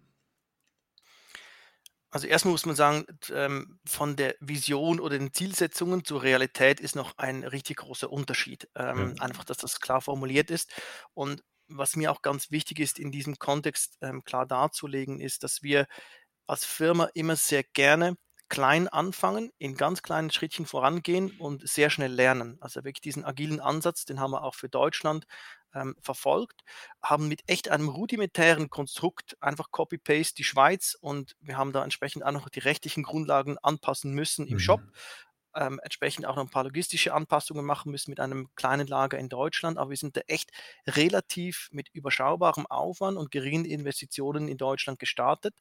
Also 2.10 2.28
erstmal 2.28 2.54
muss 2.54 2.66
man 2.66 2.76
sagen, 2.76 3.06
ähm, 3.34 3.80
von 3.86 4.16
der 4.16 4.36
Vision 4.40 5.00
oder 5.00 5.20
den 5.20 5.34
Zielsetzungen 5.34 6.06
zur 6.06 6.24
Realität 6.24 6.80
ist 6.80 6.96
noch 6.96 7.18
ein 7.18 7.44
richtig 7.44 7.78
großer 7.78 8.10
Unterschied. 8.10 8.70
Ähm, 8.76 9.16
ja. 9.18 9.24
Einfach, 9.24 9.44
dass 9.44 9.58
das 9.58 9.80
klar 9.82 10.02
formuliert 10.02 10.50
ist. 10.50 10.72
Und 11.14 11.44
was 11.68 11.98
mir 11.98 12.12
auch 12.12 12.22
ganz 12.22 12.50
wichtig 12.50 12.80
ist, 12.80 12.98
in 12.98 13.12
diesem 13.12 13.38
Kontext 13.40 13.98
ähm, 14.02 14.24
klar 14.24 14.46
darzulegen, 14.46 15.20
ist, 15.20 15.44
dass 15.44 15.64
wir 15.64 15.86
als 16.48 16.66
Firma 16.66 17.10
immer 17.14 17.36
sehr 17.36 17.64
gerne 17.64 18.16
klein 18.50 18.88
anfangen, 18.88 19.52
in 19.58 19.76
ganz 19.76 20.02
kleinen 20.02 20.32
Schrittchen 20.32 20.66
vorangehen 20.66 21.32
und 21.40 21.68
sehr 21.68 21.90
schnell 21.90 22.14
lernen. 22.14 22.58
Also 22.62 22.84
wirklich 22.86 23.02
diesen 23.02 23.26
agilen 23.26 23.60
Ansatz, 23.60 24.06
den 24.06 24.22
haben 24.22 24.32
wir 24.32 24.44
auch 24.44 24.56
für 24.56 24.70
Deutschland 24.70 25.26
ähm, 25.78 25.96
verfolgt, 26.02 26.64
haben 27.02 27.28
mit 27.28 27.44
echt 27.48 27.70
einem 27.70 27.90
rudimentären 27.90 28.70
Konstrukt 28.70 29.38
einfach 29.42 29.72
Copy-Paste 29.72 30.36
die 30.36 30.44
Schweiz 30.44 30.98
und 31.00 31.36
wir 31.40 31.58
haben 31.58 31.72
da 31.72 31.84
entsprechend 31.84 32.26
auch 32.26 32.32
noch 32.32 32.50
die 32.50 32.60
rechtlichen 32.60 33.04
Grundlagen 33.04 33.58
anpassen 33.60 34.14
müssen 34.14 34.48
im 34.48 34.56
mhm. 34.56 34.60
Shop. 34.60 34.82
Ähm, 35.56 35.80
entsprechend 35.82 36.28
auch 36.28 36.36
noch 36.36 36.44
ein 36.44 36.52
paar 36.52 36.66
logistische 36.66 37.14
Anpassungen 37.14 37.66
machen 37.66 37.92
müssen 37.92 38.12
mit 38.12 38.20
einem 38.20 38.48
kleinen 38.56 38.86
Lager 38.86 39.18
in 39.18 39.28
Deutschland. 39.28 39.80
Aber 39.80 39.90
wir 39.90 39.98
sind 39.98 40.16
da 40.16 40.22
echt 40.28 40.52
relativ 40.86 41.70
mit 41.72 41.90
überschaubarem 41.94 42.68
Aufwand 42.68 43.18
und 43.18 43.32
geringen 43.32 43.66
Investitionen 43.66 44.50
in 44.50 44.58
Deutschland 44.58 45.00
gestartet. 45.00 45.56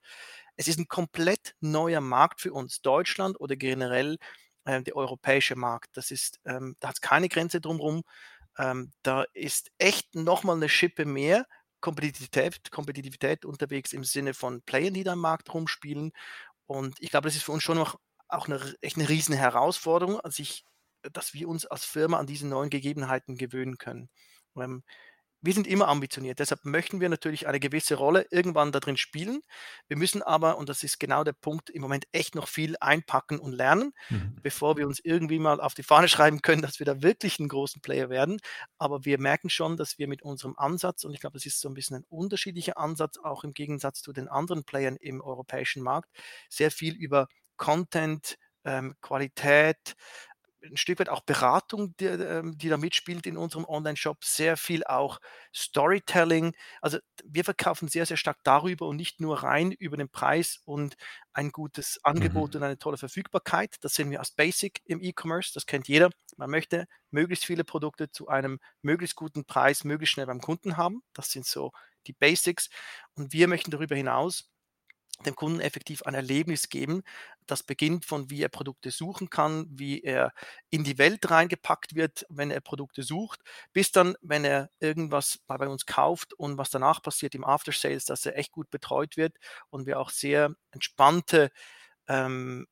Es 0.56 0.68
ist 0.68 0.78
ein 0.78 0.88
komplett 0.88 1.54
neuer 1.60 2.02
Markt 2.02 2.42
für 2.42 2.52
uns, 2.52 2.82
Deutschland 2.82 3.40
oder 3.40 3.56
generell 3.56 4.18
äh, 4.66 4.82
der 4.82 4.96
europäische 4.96 5.56
Markt. 5.56 5.96
Das 5.96 6.10
ist, 6.10 6.40
ähm, 6.44 6.76
da 6.80 6.88
hat 6.88 6.96
es 6.96 7.00
keine 7.00 7.28
Grenze 7.28 7.60
drumherum. 7.60 8.02
Ähm, 8.58 8.92
da 9.02 9.24
ist 9.34 9.70
echt 9.78 10.14
nochmal 10.14 10.56
eine 10.56 10.68
Schippe 10.68 11.04
mehr 11.04 11.46
Kompetitivität, 11.80 12.70
Kompetitivität 12.70 13.44
unterwegs 13.44 13.92
im 13.92 14.04
Sinne 14.04 14.34
von 14.34 14.62
Playern, 14.62 14.94
die 14.94 15.04
da 15.04 15.12
im 15.12 15.20
Markt 15.20 15.52
rumspielen. 15.52 16.12
Und 16.66 16.96
ich 17.00 17.10
glaube, 17.10 17.28
das 17.28 17.36
ist 17.36 17.44
für 17.44 17.52
uns 17.52 17.62
schon 17.62 17.78
noch 17.78 17.98
auch 18.28 18.48
eine, 18.48 18.74
echt 18.80 18.96
eine 18.96 19.08
riesen 19.08 19.34
Herausforderung, 19.34 20.20
sich, 20.30 20.64
dass 21.12 21.34
wir 21.34 21.48
uns 21.48 21.66
als 21.66 21.84
Firma 21.84 22.18
an 22.18 22.26
diese 22.26 22.46
neuen 22.46 22.70
Gegebenheiten 22.70 23.36
gewöhnen 23.36 23.78
können. 23.78 24.10
Ähm, 24.56 24.82
wir 25.42 25.52
sind 25.52 25.66
immer 25.66 25.88
ambitioniert, 25.88 26.38
deshalb 26.38 26.64
möchten 26.64 27.00
wir 27.00 27.08
natürlich 27.08 27.46
eine 27.46 27.60
gewisse 27.60 27.94
Rolle 27.94 28.26
irgendwann 28.30 28.72
da 28.72 28.80
drin 28.80 28.96
spielen. 28.96 29.42
Wir 29.88 29.96
müssen 29.96 30.22
aber, 30.22 30.58
und 30.58 30.68
das 30.68 30.82
ist 30.82 30.98
genau 30.98 31.24
der 31.24 31.34
Punkt, 31.34 31.70
im 31.70 31.82
Moment 31.82 32.06
echt 32.12 32.34
noch 32.34 32.48
viel 32.48 32.76
einpacken 32.80 33.38
und 33.38 33.52
lernen, 33.52 33.92
mhm. 34.08 34.36
bevor 34.42 34.76
wir 34.76 34.86
uns 34.86 35.00
irgendwie 35.02 35.38
mal 35.38 35.60
auf 35.60 35.74
die 35.74 35.82
Fahne 35.82 36.08
schreiben 36.08 36.42
können, 36.42 36.62
dass 36.62 36.78
wir 36.78 36.86
da 36.86 37.02
wirklich 37.02 37.38
einen 37.38 37.48
großen 37.48 37.80
Player 37.82 38.10
werden. 38.10 38.38
Aber 38.78 39.04
wir 39.04 39.18
merken 39.18 39.50
schon, 39.50 39.76
dass 39.76 39.98
wir 39.98 40.08
mit 40.08 40.22
unserem 40.22 40.54
Ansatz, 40.56 41.04
und 41.04 41.14
ich 41.14 41.20
glaube, 41.20 41.34
das 41.34 41.46
ist 41.46 41.60
so 41.60 41.68
ein 41.68 41.74
bisschen 41.74 41.98
ein 41.98 42.04
unterschiedlicher 42.08 42.78
Ansatz, 42.78 43.18
auch 43.18 43.44
im 43.44 43.52
Gegensatz 43.52 44.02
zu 44.02 44.12
den 44.12 44.28
anderen 44.28 44.64
Playern 44.64 44.96
im 44.96 45.20
europäischen 45.20 45.82
Markt, 45.82 46.10
sehr 46.48 46.70
viel 46.70 46.94
über 46.94 47.28
Content, 47.56 48.36
ähm, 48.64 48.94
Qualität, 49.00 49.94
ein 50.70 50.76
Stück 50.76 50.98
weit 50.98 51.08
auch 51.08 51.20
Beratung, 51.20 51.96
die, 51.96 52.06
ähm, 52.06 52.56
die 52.58 52.68
da 52.68 52.76
mitspielt 52.76 53.26
in 53.26 53.36
unserem 53.36 53.64
Online-Shop, 53.64 54.24
sehr 54.24 54.56
viel 54.56 54.84
auch 54.84 55.18
Storytelling. 55.54 56.54
Also 56.80 56.98
wir 57.24 57.44
verkaufen 57.44 57.88
sehr, 57.88 58.06
sehr 58.06 58.16
stark 58.16 58.38
darüber 58.44 58.86
und 58.86 58.96
nicht 58.96 59.20
nur 59.20 59.42
rein 59.42 59.72
über 59.72 59.96
den 59.96 60.08
Preis 60.08 60.60
und 60.64 60.96
ein 61.32 61.50
gutes 61.50 61.98
Angebot 62.02 62.54
mhm. 62.54 62.58
und 62.58 62.62
eine 62.64 62.78
tolle 62.78 62.98
Verfügbarkeit. 62.98 63.76
Das 63.80 63.94
sehen 63.94 64.10
wir 64.10 64.20
als 64.20 64.30
Basic 64.30 64.80
im 64.84 65.02
E-Commerce, 65.02 65.52
das 65.54 65.66
kennt 65.66 65.88
jeder. 65.88 66.10
Man 66.36 66.50
möchte 66.50 66.86
möglichst 67.10 67.44
viele 67.44 67.64
Produkte 67.64 68.10
zu 68.10 68.28
einem 68.28 68.58
möglichst 68.82 69.16
guten 69.16 69.44
Preis, 69.44 69.84
möglichst 69.84 70.14
schnell 70.14 70.26
beim 70.26 70.40
Kunden 70.40 70.76
haben. 70.76 71.02
Das 71.12 71.30
sind 71.30 71.46
so 71.46 71.72
die 72.06 72.12
Basics. 72.12 72.68
Und 73.14 73.32
wir 73.32 73.48
möchten 73.48 73.70
darüber 73.70 73.96
hinaus 73.96 74.50
dem 75.24 75.34
Kunden 75.34 75.60
effektiv 75.60 76.02
ein 76.02 76.14
Erlebnis 76.14 76.68
geben. 76.68 77.02
Das 77.46 77.62
beginnt 77.62 78.04
von, 78.04 78.30
wie 78.30 78.42
er 78.42 78.48
Produkte 78.48 78.90
suchen 78.90 79.30
kann, 79.30 79.66
wie 79.70 80.02
er 80.02 80.32
in 80.70 80.84
die 80.84 80.98
Welt 80.98 81.30
reingepackt 81.30 81.94
wird, 81.94 82.26
wenn 82.28 82.50
er 82.50 82.60
Produkte 82.60 83.02
sucht, 83.02 83.40
bis 83.72 83.92
dann, 83.92 84.16
wenn 84.22 84.44
er 84.44 84.70
irgendwas 84.80 85.38
bei 85.46 85.68
uns 85.68 85.86
kauft 85.86 86.34
und 86.34 86.58
was 86.58 86.70
danach 86.70 87.02
passiert 87.02 87.34
im 87.34 87.44
After 87.44 87.72
Sales, 87.72 88.04
dass 88.04 88.26
er 88.26 88.36
echt 88.36 88.52
gut 88.52 88.70
betreut 88.70 89.16
wird 89.16 89.36
und 89.70 89.86
wir 89.86 89.98
auch 90.00 90.10
sehr 90.10 90.54
entspannte 90.72 91.50
ähm, 92.08 92.66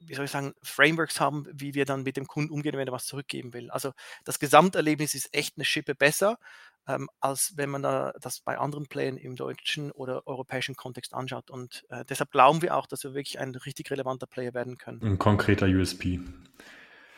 wie 0.00 0.14
soll 0.14 0.26
ich 0.26 0.30
sagen, 0.30 0.54
Frameworks 0.62 1.20
haben, 1.20 1.46
wie 1.52 1.74
wir 1.74 1.84
dann 1.84 2.02
mit 2.02 2.16
dem 2.16 2.26
Kunden 2.26 2.52
umgehen, 2.52 2.76
wenn 2.76 2.88
er 2.88 2.92
was 2.92 3.06
zurückgeben 3.06 3.52
will. 3.52 3.70
Also 3.70 3.92
das 4.24 4.38
Gesamterlebnis 4.38 5.14
ist 5.14 5.34
echt 5.34 5.56
eine 5.56 5.64
Schippe 5.64 5.94
besser, 5.94 6.38
ähm, 6.94 7.08
als 7.20 7.54
wenn 7.56 7.70
man 7.70 7.82
da 7.82 8.12
das 8.20 8.40
bei 8.40 8.58
anderen 8.58 8.86
Playern 8.86 9.16
im 9.16 9.36
deutschen 9.36 9.90
oder 9.92 10.26
europäischen 10.26 10.76
Kontext 10.76 11.14
anschaut. 11.14 11.50
Und 11.50 11.84
äh, 11.90 12.04
deshalb 12.08 12.30
glauben 12.30 12.62
wir 12.62 12.76
auch, 12.76 12.86
dass 12.86 13.04
wir 13.04 13.14
wirklich 13.14 13.38
ein 13.38 13.54
richtig 13.54 13.90
relevanter 13.90 14.26
Player 14.26 14.54
werden 14.54 14.78
können. 14.78 15.00
Ein 15.02 15.18
konkreter 15.18 15.66
USP. 15.66 16.20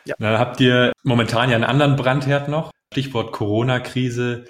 Ja. 0.05 0.15
Da 0.19 0.39
habt 0.39 0.59
ihr 0.59 0.91
momentan 1.03 1.49
ja 1.49 1.55
einen 1.55 1.63
anderen 1.63 1.95
Brandherd 1.95 2.49
noch. 2.49 2.71
Stichwort 2.93 3.31
Corona-Krise. 3.31 4.45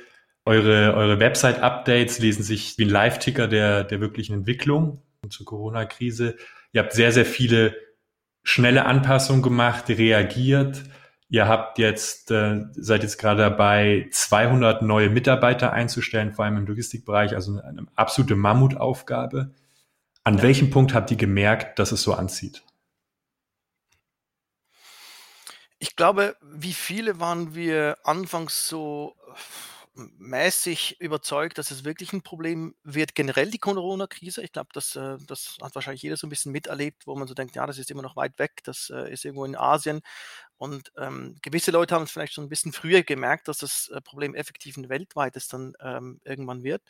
Eure, 0.46 0.94
eure 0.96 1.20
Website-Updates 1.20 2.20
lesen 2.20 2.44
sich 2.44 2.78
wie 2.78 2.84
ein 2.84 2.90
Live-Ticker 2.90 3.48
der, 3.48 3.86
der 3.86 4.02
wirklichen 4.02 4.34
Entwicklung 4.34 5.02
zur 5.30 5.46
Corona-Krise. 5.46 6.36
Ihr 6.74 6.82
habt 6.82 6.94
sehr, 6.94 7.14
sehr 7.14 7.26
viele 7.26 7.78
schnelle 8.44 8.86
Anpassungen 8.86 9.42
gemacht, 9.42 9.88
reagiert. 9.90 10.84
Ihr 11.34 11.48
habt 11.48 11.80
jetzt, 11.80 12.30
äh, 12.30 12.64
seid 12.74 13.02
jetzt 13.02 13.18
gerade 13.18 13.42
dabei, 13.42 14.08
200 14.12 14.84
neue 14.84 15.10
Mitarbeiter 15.10 15.74
einzustellen, 15.74 16.32
vor 16.32 16.46
allem 16.46 16.58
im 16.58 16.68
Logistikbereich, 16.68 17.34
also 17.34 17.60
eine 17.60 17.88
absolute 17.96 18.36
Mammutaufgabe. 18.36 19.50
An 20.24 20.38
ja. 20.38 20.44
welchem 20.44 20.70
Punkt 20.70 20.94
habt 20.94 21.10
ihr 21.10 21.18
gemerkt, 21.18 21.80
dass 21.80 21.92
es 21.92 22.04
so 22.04 22.14
anzieht? 22.14 22.62
Ich 25.80 25.96
glaube, 25.96 26.36
wie 26.44 26.74
viele 26.74 27.20
waren 27.20 27.56
wir 27.56 27.98
anfangs 28.04 28.68
so 28.68 29.16
mäßig 29.96 31.00
überzeugt, 31.00 31.58
dass 31.58 31.70
es 31.70 31.84
wirklich 31.84 32.14
ein 32.14 32.24
Problem 32.24 32.74
wird, 32.84 33.14
generell 33.14 33.52
die 33.52 33.60
Corona-Krise. 33.60 34.42
Ich 34.42 34.52
glaube, 34.52 34.70
das, 34.74 34.96
äh, 34.96 35.18
das 35.28 35.58
hat 35.62 35.76
wahrscheinlich 35.76 36.02
jeder 36.02 36.18
so 36.18 36.26
ein 36.26 36.32
bisschen 36.32 36.52
miterlebt, 36.52 37.06
wo 37.06 37.16
man 37.16 37.28
so 37.28 37.34
denkt, 37.34 37.56
ja, 37.56 37.68
das 37.68 37.78
ist 37.78 37.92
immer 37.92 38.02
noch 38.02 38.16
weit 38.16 38.40
weg, 38.40 38.62
das 38.64 38.90
äh, 38.90 39.12
ist 39.12 39.26
irgendwo 39.26 39.46
in 39.46 39.56
Asien. 39.56 40.02
Und 40.64 40.94
ähm, 40.98 41.36
gewisse 41.42 41.72
Leute 41.72 41.94
haben 41.94 42.04
es 42.04 42.12
vielleicht 42.12 42.32
schon 42.32 42.46
ein 42.46 42.50
bisschen 42.50 42.72
früher 42.72 43.04
gemerkt, 43.04 43.50
dass 43.50 43.58
das 43.58 43.90
äh, 43.90 44.00
Problem 44.00 44.34
effektiv 44.34 44.78
ein 44.78 44.88
weltweites 44.88 45.50
dann 45.50 45.74
ähm, 45.82 46.22
irgendwann 46.24 46.64
wird. 46.64 46.82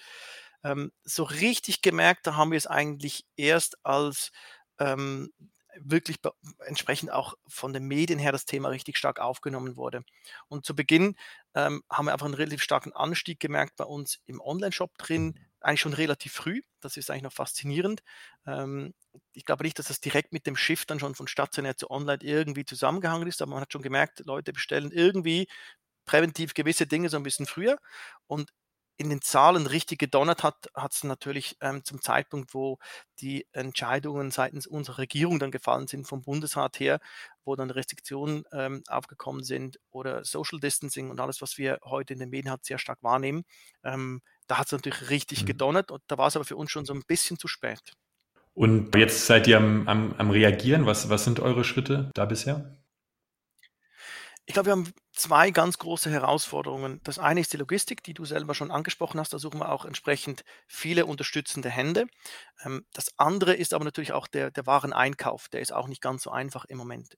Ähm, 0.64 0.92
so 1.02 1.24
richtig 1.24 1.82
gemerkt, 1.82 2.28
da 2.28 2.36
haben 2.36 2.52
wir 2.52 2.58
es 2.60 2.68
eigentlich 2.68 3.26
erst 3.36 3.84
als 3.84 4.32
ähm, 4.78 5.34
wirklich 5.80 6.18
entsprechend 6.68 7.12
auch 7.12 7.34
von 7.48 7.74
den 7.74 7.86
Medien 7.86 8.20
her 8.20 8.32
das 8.32 8.46
Thema 8.46 8.70
richtig 8.70 8.96
stark 8.96 9.20
aufgenommen 9.20 9.76
wurde. 9.76 10.04
Und 10.50 10.68
zu 10.68 10.76
Beginn 10.76 11.16
ähm, 11.56 11.82
haben 11.90 12.06
wir 12.06 12.14
einfach 12.14 12.28
einen 12.28 12.36
relativ 12.36 12.62
starken 12.62 12.94
Anstieg 12.94 13.40
gemerkt 13.40 13.76
bei 13.76 13.86
uns 13.86 14.20
im 14.28 14.40
Online-Shop 14.40 14.96
drin, 15.00 15.40
eigentlich 15.64 15.82
schon 15.82 15.94
relativ 15.94 16.34
früh. 16.34 16.62
Das 16.82 16.98
ist 16.98 17.10
eigentlich 17.10 17.24
noch 17.24 17.34
faszinierend. 17.34 18.04
Ähm, 18.46 18.94
ich 19.34 19.46
glaube 19.46 19.64
nicht, 19.64 19.80
dass 19.80 19.88
das 19.88 20.02
direkt 20.02 20.34
mit 20.34 20.48
dem 20.48 20.56
Shift 20.56 20.90
dann 20.90 21.00
schon 21.00 21.16
von 21.16 21.28
stationär 21.28 21.78
zu 21.78 21.90
online 21.92 22.20
irgendwie 22.22 22.66
zusammengehangen 22.66 23.28
ist, 23.28 23.42
aber 23.42 23.52
man 23.52 23.62
hat 23.62 23.72
schon 23.74 23.82
gemerkt, 23.82 24.22
Leute 24.26 24.54
bestellen 24.54 24.92
irgendwie 24.92 25.48
präventiv 26.06 26.54
gewisse 26.54 26.88
Dinge 26.88 27.10
so 27.10 27.18
ein 27.18 27.24
bisschen 27.24 27.46
früher. 27.46 27.78
Und 28.28 28.52
in 28.98 29.10
den 29.10 29.22
Zahlen 29.22 29.66
richtig 29.66 30.00
gedonnert 30.00 30.44
hat, 30.44 30.70
hat 30.76 30.94
es 30.94 31.04
natürlich 31.04 31.58
ähm, 31.62 31.84
zum 31.84 32.02
Zeitpunkt, 32.02 32.54
wo 32.54 32.78
die 33.20 33.48
Entscheidungen 33.52 34.30
seitens 34.30 34.68
unserer 34.68 35.00
Regierung 35.00 35.40
dann 35.40 35.50
gefallen 35.52 35.88
sind, 35.88 36.08
vom 36.08 36.22
Bundesrat 36.22 36.80
her, 36.80 37.00
wo 37.44 37.56
dann 37.56 37.72
Restriktionen 37.72 38.44
ähm, 38.52 38.84
aufgekommen 38.88 39.44
sind 39.44 39.80
oder 39.90 40.24
Social 40.26 40.60
Distancing 40.60 41.10
und 41.10 41.20
alles, 41.20 41.42
was 41.42 41.58
wir 41.58 41.80
heute 41.84 42.14
in 42.14 42.20
den 42.20 42.30
Medien 42.30 42.52
hat, 42.52 42.66
sehr 42.66 42.78
stark 42.78 43.02
wahrnehmen. 43.02 43.46
Ähm, 43.84 44.22
da 44.48 44.58
hat 44.58 44.68
es 44.68 44.72
natürlich 44.72 45.10
richtig 45.10 45.44
mhm. 45.44 45.48
gedonnert 45.48 45.92
und 45.92 46.02
da 46.08 46.18
war 46.18 46.28
es 46.28 46.36
aber 46.36 46.46
für 46.46 46.56
uns 46.56 46.72
schon 46.72 46.86
so 46.86 46.94
ein 46.94 47.04
bisschen 47.08 47.38
zu 47.38 47.48
spät. 47.48 47.80
Und 48.54 48.96
jetzt 48.96 49.26
seid 49.26 49.48
ihr 49.48 49.58
am, 49.58 49.88
am, 49.88 50.14
am 50.18 50.30
Reagieren. 50.30 50.86
Was, 50.86 51.10
was 51.10 51.24
sind 51.24 51.40
eure 51.40 51.64
Schritte 51.64 52.12
da 52.14 52.26
bisher? 52.26 52.78
Ich 54.46 54.54
glaube, 54.54 54.68
wir 54.68 54.72
haben 54.74 54.94
zwei 55.14 55.52
ganz 55.52 55.78
große 55.78 56.10
Herausforderungen. 56.10 57.00
Das 57.04 57.18
eine 57.18 57.40
ist 57.40 57.54
die 57.54 57.58
Logistik, 57.58 58.04
die 58.04 58.14
du 58.14 58.26
selber 58.26 58.54
schon 58.54 58.72
angesprochen 58.72 59.20
hast. 59.20 59.32
Da 59.32 59.40
suchen 59.40 59.62
wir 59.62 59.72
auch 59.72 59.86
entsprechend 59.86 60.44
viele 60.68 61.06
unterstützende 61.06 61.70
Hände. 61.70 62.08
Ähm, 62.64 62.86
das 62.94 63.18
andere 63.18 63.54
ist 63.54 63.74
aber 63.74 63.86
natürlich 63.86 64.12
auch 64.12 64.28
der, 64.28 64.52
der 64.52 64.66
Wareneinkauf. 64.66 65.48
Der 65.48 65.62
ist 65.62 65.72
auch 65.72 65.88
nicht 65.88 66.02
ganz 66.02 66.24
so 66.24 66.32
einfach 66.32 66.66
im 66.66 66.78
Moment. 66.78 67.18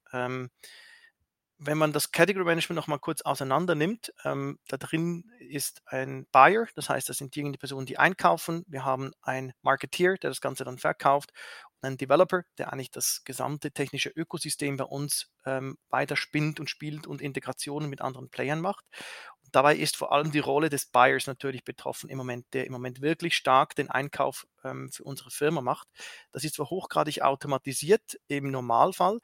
Wenn 1.57 1.77
man 1.77 1.93
das 1.93 2.11
Category 2.11 2.43
Management 2.43 2.75
noch 2.75 2.87
mal 2.87 2.97
kurz 2.99 3.21
auseinander 3.21 3.75
nimmt, 3.75 4.11
ähm, 4.25 4.59
da 4.67 4.75
drin 4.75 5.23
ist 5.39 5.81
ein 5.85 6.27
Buyer, 6.33 6.67
das 6.75 6.89
heißt, 6.89 7.07
das 7.07 7.17
sind 7.17 7.33
diejenigen 7.33 7.57
Personen, 7.57 7.85
die 7.85 7.97
einkaufen. 7.97 8.65
Wir 8.67 8.83
haben 8.83 9.13
einen 9.21 9.53
Marketeer, 9.61 10.15
der 10.17 10.31
das 10.31 10.41
Ganze 10.41 10.65
dann 10.65 10.77
verkauft 10.79 11.31
und 11.77 11.87
einen 11.87 11.97
Developer, 11.97 12.43
der 12.57 12.73
eigentlich 12.73 12.91
das 12.91 13.21
gesamte 13.23 13.71
technische 13.71 14.09
Ökosystem 14.09 14.75
bei 14.75 14.83
uns 14.83 15.31
ähm, 15.45 15.77
weiter 15.89 16.17
spinnt 16.17 16.59
und 16.59 16.69
spielt 16.69 17.07
und 17.07 17.21
Integrationen 17.21 17.89
mit 17.89 18.01
anderen 18.01 18.29
Playern 18.29 18.59
macht. 18.59 18.83
Und 19.41 19.55
dabei 19.55 19.77
ist 19.77 19.95
vor 19.95 20.11
allem 20.11 20.31
die 20.31 20.39
Rolle 20.39 20.69
des 20.69 20.87
Buyers 20.87 21.25
natürlich 21.25 21.63
betroffen 21.63 22.09
im 22.09 22.17
Moment, 22.17 22.45
der 22.51 22.65
im 22.65 22.73
Moment 22.73 22.99
wirklich 22.99 23.33
stark 23.33 23.75
den 23.75 23.89
Einkauf 23.89 24.45
ähm, 24.65 24.91
für 24.91 25.05
unsere 25.05 25.31
Firma 25.31 25.61
macht. 25.61 25.87
Das 26.33 26.43
ist 26.43 26.55
zwar 26.55 26.69
hochgradig 26.69 27.21
automatisiert 27.21 28.19
im 28.27 28.51
Normalfall, 28.51 29.21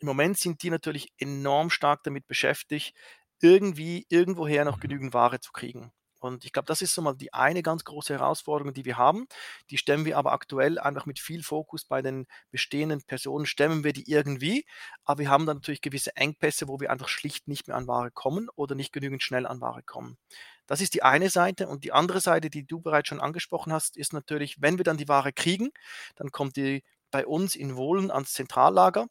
im 0.00 0.06
Moment 0.06 0.38
sind 0.38 0.62
die 0.62 0.70
natürlich 0.70 1.12
enorm 1.18 1.70
stark 1.70 2.02
damit 2.04 2.26
beschäftigt, 2.26 2.94
irgendwie 3.40 4.06
irgendwoher 4.08 4.64
noch 4.64 4.76
mhm. 4.76 4.80
genügend 4.80 5.14
Ware 5.14 5.40
zu 5.40 5.52
kriegen. 5.52 5.92
Und 6.20 6.44
ich 6.44 6.52
glaube, 6.52 6.66
das 6.66 6.82
ist 6.82 6.94
so 6.94 7.02
mal 7.02 7.14
die 7.14 7.32
eine 7.32 7.62
ganz 7.62 7.84
große 7.84 8.12
Herausforderung, 8.12 8.74
die 8.74 8.84
wir 8.84 8.98
haben. 8.98 9.26
Die 9.70 9.78
stemmen 9.78 10.04
wir 10.04 10.18
aber 10.18 10.32
aktuell 10.32 10.78
einfach 10.78 11.06
mit 11.06 11.20
viel 11.20 11.42
Fokus 11.42 11.84
bei 11.84 12.02
den 12.02 12.26
bestehenden 12.50 13.02
Personen, 13.02 13.46
stemmen 13.46 13.84
wir 13.84 13.92
die 13.92 14.10
irgendwie. 14.10 14.64
Aber 15.04 15.20
wir 15.20 15.30
haben 15.30 15.46
dann 15.46 15.58
natürlich 15.58 15.80
gewisse 15.80 16.16
Engpässe, 16.16 16.68
wo 16.68 16.80
wir 16.80 16.90
einfach 16.90 17.08
schlicht 17.08 17.46
nicht 17.46 17.68
mehr 17.68 17.76
an 17.76 17.86
Ware 17.86 18.10
kommen 18.10 18.48
oder 18.56 18.74
nicht 18.74 18.92
genügend 18.92 19.22
schnell 19.22 19.46
an 19.46 19.60
Ware 19.60 19.82
kommen. 19.82 20.18
Das 20.66 20.80
ist 20.80 20.94
die 20.94 21.02
eine 21.02 21.30
Seite. 21.30 21.68
Und 21.68 21.84
die 21.84 21.92
andere 21.92 22.20
Seite, 22.20 22.50
die 22.50 22.66
du 22.66 22.80
bereits 22.80 23.08
schon 23.08 23.20
angesprochen 23.20 23.72
hast, 23.72 23.96
ist 23.96 24.12
natürlich, 24.12 24.60
wenn 24.60 24.76
wir 24.76 24.84
dann 24.84 24.98
die 24.98 25.08
Ware 25.08 25.32
kriegen, 25.32 25.70
dann 26.16 26.32
kommt 26.32 26.56
die 26.56 26.82
bei 27.10 27.26
uns 27.26 27.54
in 27.54 27.76
Wohlen 27.76 28.10
ans 28.10 28.32
Zentrallager. 28.32 29.06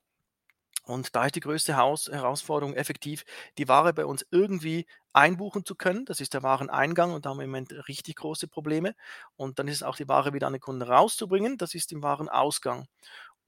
Und 0.87 1.15
da 1.15 1.25
ist 1.25 1.35
die 1.35 1.41
größte 1.41 1.75
Haus 1.75 2.07
Herausforderung 2.07 2.73
effektiv, 2.73 3.25
die 3.57 3.67
Ware 3.67 3.93
bei 3.93 4.05
uns 4.05 4.25
irgendwie 4.31 4.85
einbuchen 5.11 5.65
zu 5.65 5.75
können. 5.75 6.05
Das 6.05 6.21
ist 6.21 6.33
der 6.33 6.43
Wareneingang 6.43 7.11
und 7.13 7.25
da 7.25 7.31
haben 7.31 7.37
wir 7.37 7.43
im 7.43 7.49
Moment 7.49 7.73
richtig 7.89 8.15
große 8.15 8.47
Probleme. 8.47 8.95
Und 9.35 9.59
dann 9.59 9.67
ist 9.67 9.75
es 9.75 9.83
auch 9.83 9.97
die 9.97 10.07
Ware 10.07 10.33
wieder 10.33 10.47
an 10.47 10.53
den 10.53 10.61
Kunden 10.61 10.83
rauszubringen. 10.83 11.57
Das 11.57 11.73
ist 11.75 11.91
im 11.91 12.03
Warenausgang. 12.03 12.87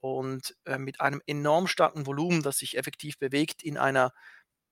Und 0.01 0.55
äh, 0.65 0.77
mit 0.77 0.99
einem 0.99 1.21
enorm 1.27 1.67
starken 1.67 2.05
Volumen, 2.05 2.43
das 2.43 2.57
sich 2.57 2.77
effektiv 2.77 3.17
bewegt 3.19 3.63
in 3.63 3.77
einer 3.77 4.13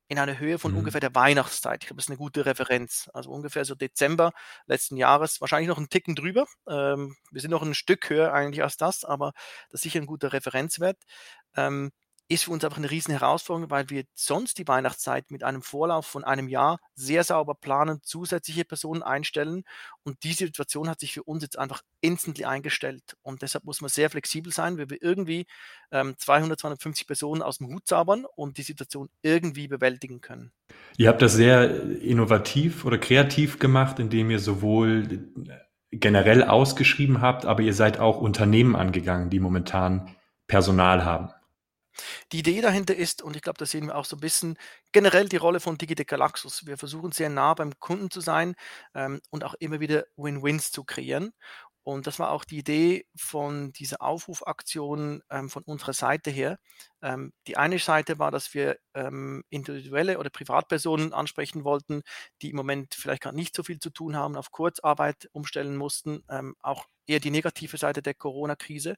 in 0.10 0.20
einer 0.20 0.40
Höhe 0.40 0.58
von 0.58 0.72
mhm. 0.72 0.80
ungefähr 0.80 1.02
der 1.02 1.16
Weihnachtszeit. 1.16 1.84
Ich 1.84 1.88
glaube, 1.88 1.98
das 1.98 2.06
ist 2.06 2.10
eine 2.10 2.18
gute 2.18 2.46
Referenz. 2.46 3.10
Also 3.14 3.30
ungefähr 3.30 3.66
so 3.66 3.76
Dezember 3.76 4.32
letzten 4.66 4.96
Jahres, 4.96 5.42
wahrscheinlich 5.42 5.68
noch 5.68 5.78
einen 5.78 5.90
Ticken 5.90 6.16
drüber. 6.16 6.46
Ähm, 6.70 7.18
wir 7.30 7.42
sind 7.42 7.52
noch 7.52 7.62
ein 7.62 7.74
Stück 7.74 8.10
höher 8.10 8.34
eigentlich 8.34 8.64
als 8.64 8.78
das, 8.78 9.04
aber 9.04 9.34
das 9.70 9.80
ist 9.80 9.84
sicher 9.84 10.00
ein 10.00 10.06
guter 10.06 10.32
Referenzwert. 10.32 10.98
Ähm, 11.56 11.92
ist 12.30 12.44
für 12.44 12.52
uns 12.52 12.64
einfach 12.64 12.78
eine 12.78 12.92
riesen 12.92 13.12
Herausforderung, 13.12 13.70
weil 13.72 13.90
wir 13.90 14.04
sonst 14.14 14.58
die 14.58 14.68
Weihnachtszeit 14.68 15.32
mit 15.32 15.44
einem 15.44 15.62
Vorlauf 15.62 16.06
von 16.06 16.24
einem 16.24 16.48
Jahr 16.48 16.80
sehr 16.96 17.24
sauber 17.24 17.56
planen, 17.56 18.00
zusätzliche 18.04 18.66
Personen 18.66 19.04
einstellen 19.04 19.64
und 20.04 20.24
die 20.24 20.34
Situation 20.34 20.90
hat 20.90 21.00
sich 21.00 21.14
für 21.14 21.24
uns 21.24 21.44
jetzt 21.44 21.58
einfach 21.58 21.82
instantly 22.02 22.46
eingestellt 22.46 23.16
und 23.22 23.42
deshalb 23.42 23.64
muss 23.64 23.82
man 23.82 23.90
sehr 23.90 24.10
flexibel 24.10 24.52
sein, 24.52 24.78
weil 24.78 24.90
wir 24.90 25.02
irgendwie 25.02 25.46
ähm, 25.92 26.16
200, 26.18 26.60
250 26.60 27.08
Personen 27.08 27.42
aus 27.42 27.60
dem 27.60 27.68
Hut 27.68 27.88
zaubern 27.88 28.26
und 28.36 28.58
die 28.58 28.64
Situation 28.64 29.10
irgendwie 29.22 29.68
bewältigen 29.68 30.22
können. 30.22 30.52
Ihr 30.98 31.10
habt 31.10 31.22
das 31.22 31.34
sehr 31.34 31.82
innovativ 32.02 32.84
oder 32.84 32.98
kreativ 32.98 33.60
gemacht, 33.60 34.00
indem 34.00 34.32
ihr 34.32 34.40
sowohl 34.40 35.30
generell 35.92 36.44
ausgeschrieben 36.44 37.22
habt, 37.22 37.46
aber 37.46 37.62
ihr 37.62 37.74
seid 37.74 38.00
auch 38.00 38.20
Unternehmen 38.20 38.76
angegangen, 38.76 39.30
die 39.30 39.40
momentan 39.40 40.16
Personal 40.48 41.06
haben. 41.06 41.30
Die 42.32 42.40
Idee 42.40 42.62
dahinter 42.62 42.96
ist, 42.96 43.22
und 43.22 43.36
ich 43.36 43.42
glaube, 43.42 43.58
da 43.60 43.66
sehen 43.66 43.88
wir 43.88 43.96
auch 43.96 44.06
so 44.06 44.16
ein 44.18 44.20
bisschen 44.20 44.58
generell 44.92 45.30
die 45.30 45.38
Rolle 45.38 45.60
von 45.60 45.78
Digitec 45.78 46.08
Galaxus. 46.08 46.66
Wir 46.66 46.78
versuchen 46.78 47.12
sehr 47.12 47.30
nah 47.30 47.54
beim 47.54 47.80
Kunden 47.80 48.12
zu 48.12 48.22
sein 48.22 48.56
ähm, 48.96 49.22
und 49.30 49.44
auch 49.44 49.54
immer 49.56 49.80
wieder 49.80 50.06
Win-Wins 50.16 50.72
zu 50.72 50.84
kreieren. 50.84 51.32
Und 51.84 52.06
das 52.06 52.20
war 52.20 52.32
auch 52.32 52.44
die 52.44 52.58
Idee 52.58 53.06
von 53.16 53.72
dieser 53.72 54.02
Aufrufaktion 54.02 55.22
ähm, 55.30 55.50
von 55.50 55.64
unserer 55.64 55.94
Seite 55.94 56.30
her. 56.30 56.60
Ähm, 57.02 57.32
die 57.48 57.56
eine 57.56 57.80
Seite 57.80 58.20
war, 58.20 58.30
dass 58.30 58.54
wir 58.54 58.78
ähm, 58.94 59.44
individuelle 59.50 60.20
oder 60.20 60.30
Privatpersonen 60.30 61.14
ansprechen 61.14 61.64
wollten, 61.64 62.02
die 62.42 62.50
im 62.50 62.58
Moment 62.58 62.94
vielleicht 62.94 63.22
gerade 63.24 63.38
nicht 63.38 63.56
so 63.56 63.64
viel 63.64 63.80
zu 63.80 63.90
tun 63.90 64.18
haben, 64.18 64.36
auf 64.36 64.52
Kurzarbeit 64.52 65.30
umstellen 65.32 65.78
mussten, 65.78 66.24
ähm, 66.30 66.56
auch 66.62 66.86
eher 67.06 67.22
die 67.22 67.32
negative 67.32 67.78
Seite 67.78 68.02
der 68.02 68.16
Corona-Krise 68.16 68.98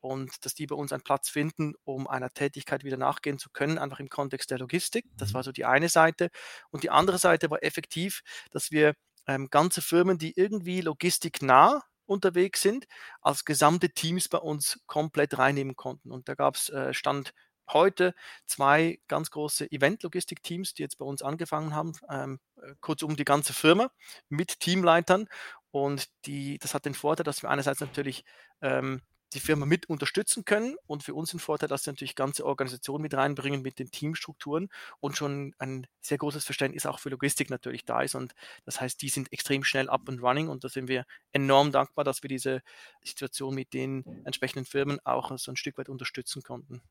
und 0.00 0.44
dass 0.44 0.54
die 0.54 0.66
bei 0.66 0.74
uns 0.74 0.92
einen 0.92 1.02
Platz 1.02 1.28
finden, 1.28 1.74
um 1.84 2.06
einer 2.06 2.30
Tätigkeit 2.30 2.84
wieder 2.84 2.96
nachgehen 2.96 3.38
zu 3.38 3.50
können, 3.50 3.78
einfach 3.78 4.00
im 4.00 4.08
Kontext 4.08 4.50
der 4.50 4.58
Logistik. 4.58 5.06
Das 5.16 5.30
mhm. 5.30 5.34
war 5.34 5.42
so 5.42 5.52
die 5.52 5.64
eine 5.64 5.88
Seite. 5.88 6.30
Und 6.70 6.82
die 6.82 6.90
andere 6.90 7.18
Seite 7.18 7.50
war 7.50 7.62
effektiv, 7.62 8.22
dass 8.50 8.70
wir 8.70 8.94
ähm, 9.26 9.48
ganze 9.50 9.82
Firmen, 9.82 10.18
die 10.18 10.36
irgendwie 10.36 10.80
logistiknah 10.80 11.82
unterwegs 12.06 12.62
sind, 12.62 12.86
als 13.20 13.44
gesamte 13.44 13.90
Teams 13.90 14.28
bei 14.28 14.38
uns 14.38 14.80
komplett 14.86 15.38
reinnehmen 15.38 15.76
konnten. 15.76 16.10
Und 16.10 16.28
da 16.28 16.34
gab 16.34 16.54
es 16.56 16.70
äh, 16.70 16.94
Stand 16.94 17.34
heute 17.70 18.14
zwei 18.46 18.98
ganz 19.08 19.30
große 19.30 19.70
Event-Logistik-Teams, 19.70 20.74
die 20.74 20.82
jetzt 20.82 20.96
bei 20.96 21.04
uns 21.04 21.22
angefangen 21.22 21.74
haben, 21.74 21.92
ähm, 22.10 22.40
äh, 22.56 22.74
kurzum 22.80 23.16
die 23.16 23.24
ganze 23.24 23.52
Firma 23.52 23.90
mit 24.28 24.60
Teamleitern. 24.60 25.28
Und 25.70 26.08
die, 26.24 26.58
das 26.58 26.72
hat 26.72 26.86
den 26.86 26.94
Vorteil, 26.94 27.24
dass 27.24 27.42
wir 27.42 27.50
einerseits 27.50 27.80
natürlich 27.80 28.24
ähm, 28.62 29.02
die 29.34 29.40
Firma 29.40 29.66
mit 29.66 29.88
unterstützen 29.88 30.44
können 30.44 30.76
und 30.86 31.02
für 31.02 31.14
uns 31.14 31.34
ein 31.34 31.38
Vorteil, 31.38 31.68
dass 31.68 31.84
sie 31.84 31.90
natürlich 31.90 32.14
ganze 32.14 32.46
Organisationen 32.46 33.02
mit 33.02 33.14
reinbringen 33.14 33.62
mit 33.62 33.78
den 33.78 33.90
Teamstrukturen 33.90 34.68
und 35.00 35.16
schon 35.16 35.54
ein 35.58 35.86
sehr 36.00 36.18
großes 36.18 36.44
Verständnis 36.44 36.86
auch 36.86 36.98
für 36.98 37.10
Logistik 37.10 37.50
natürlich 37.50 37.84
da 37.84 38.02
ist 38.02 38.14
und 38.14 38.34
das 38.64 38.80
heißt, 38.80 39.00
die 39.02 39.08
sind 39.08 39.32
extrem 39.32 39.64
schnell 39.64 39.88
up 39.88 40.08
and 40.08 40.22
running 40.22 40.48
und 40.48 40.64
da 40.64 40.68
sind 40.68 40.88
wir 40.88 41.04
enorm 41.32 41.72
dankbar, 41.72 42.04
dass 42.04 42.22
wir 42.22 42.28
diese 42.28 42.62
Situation 43.02 43.54
mit 43.54 43.72
den 43.74 44.04
entsprechenden 44.24 44.64
Firmen 44.64 44.98
auch 45.04 45.36
so 45.36 45.52
ein 45.52 45.56
Stück 45.56 45.78
weit 45.78 45.88
unterstützen 45.88 46.42
konnten. 46.42 46.82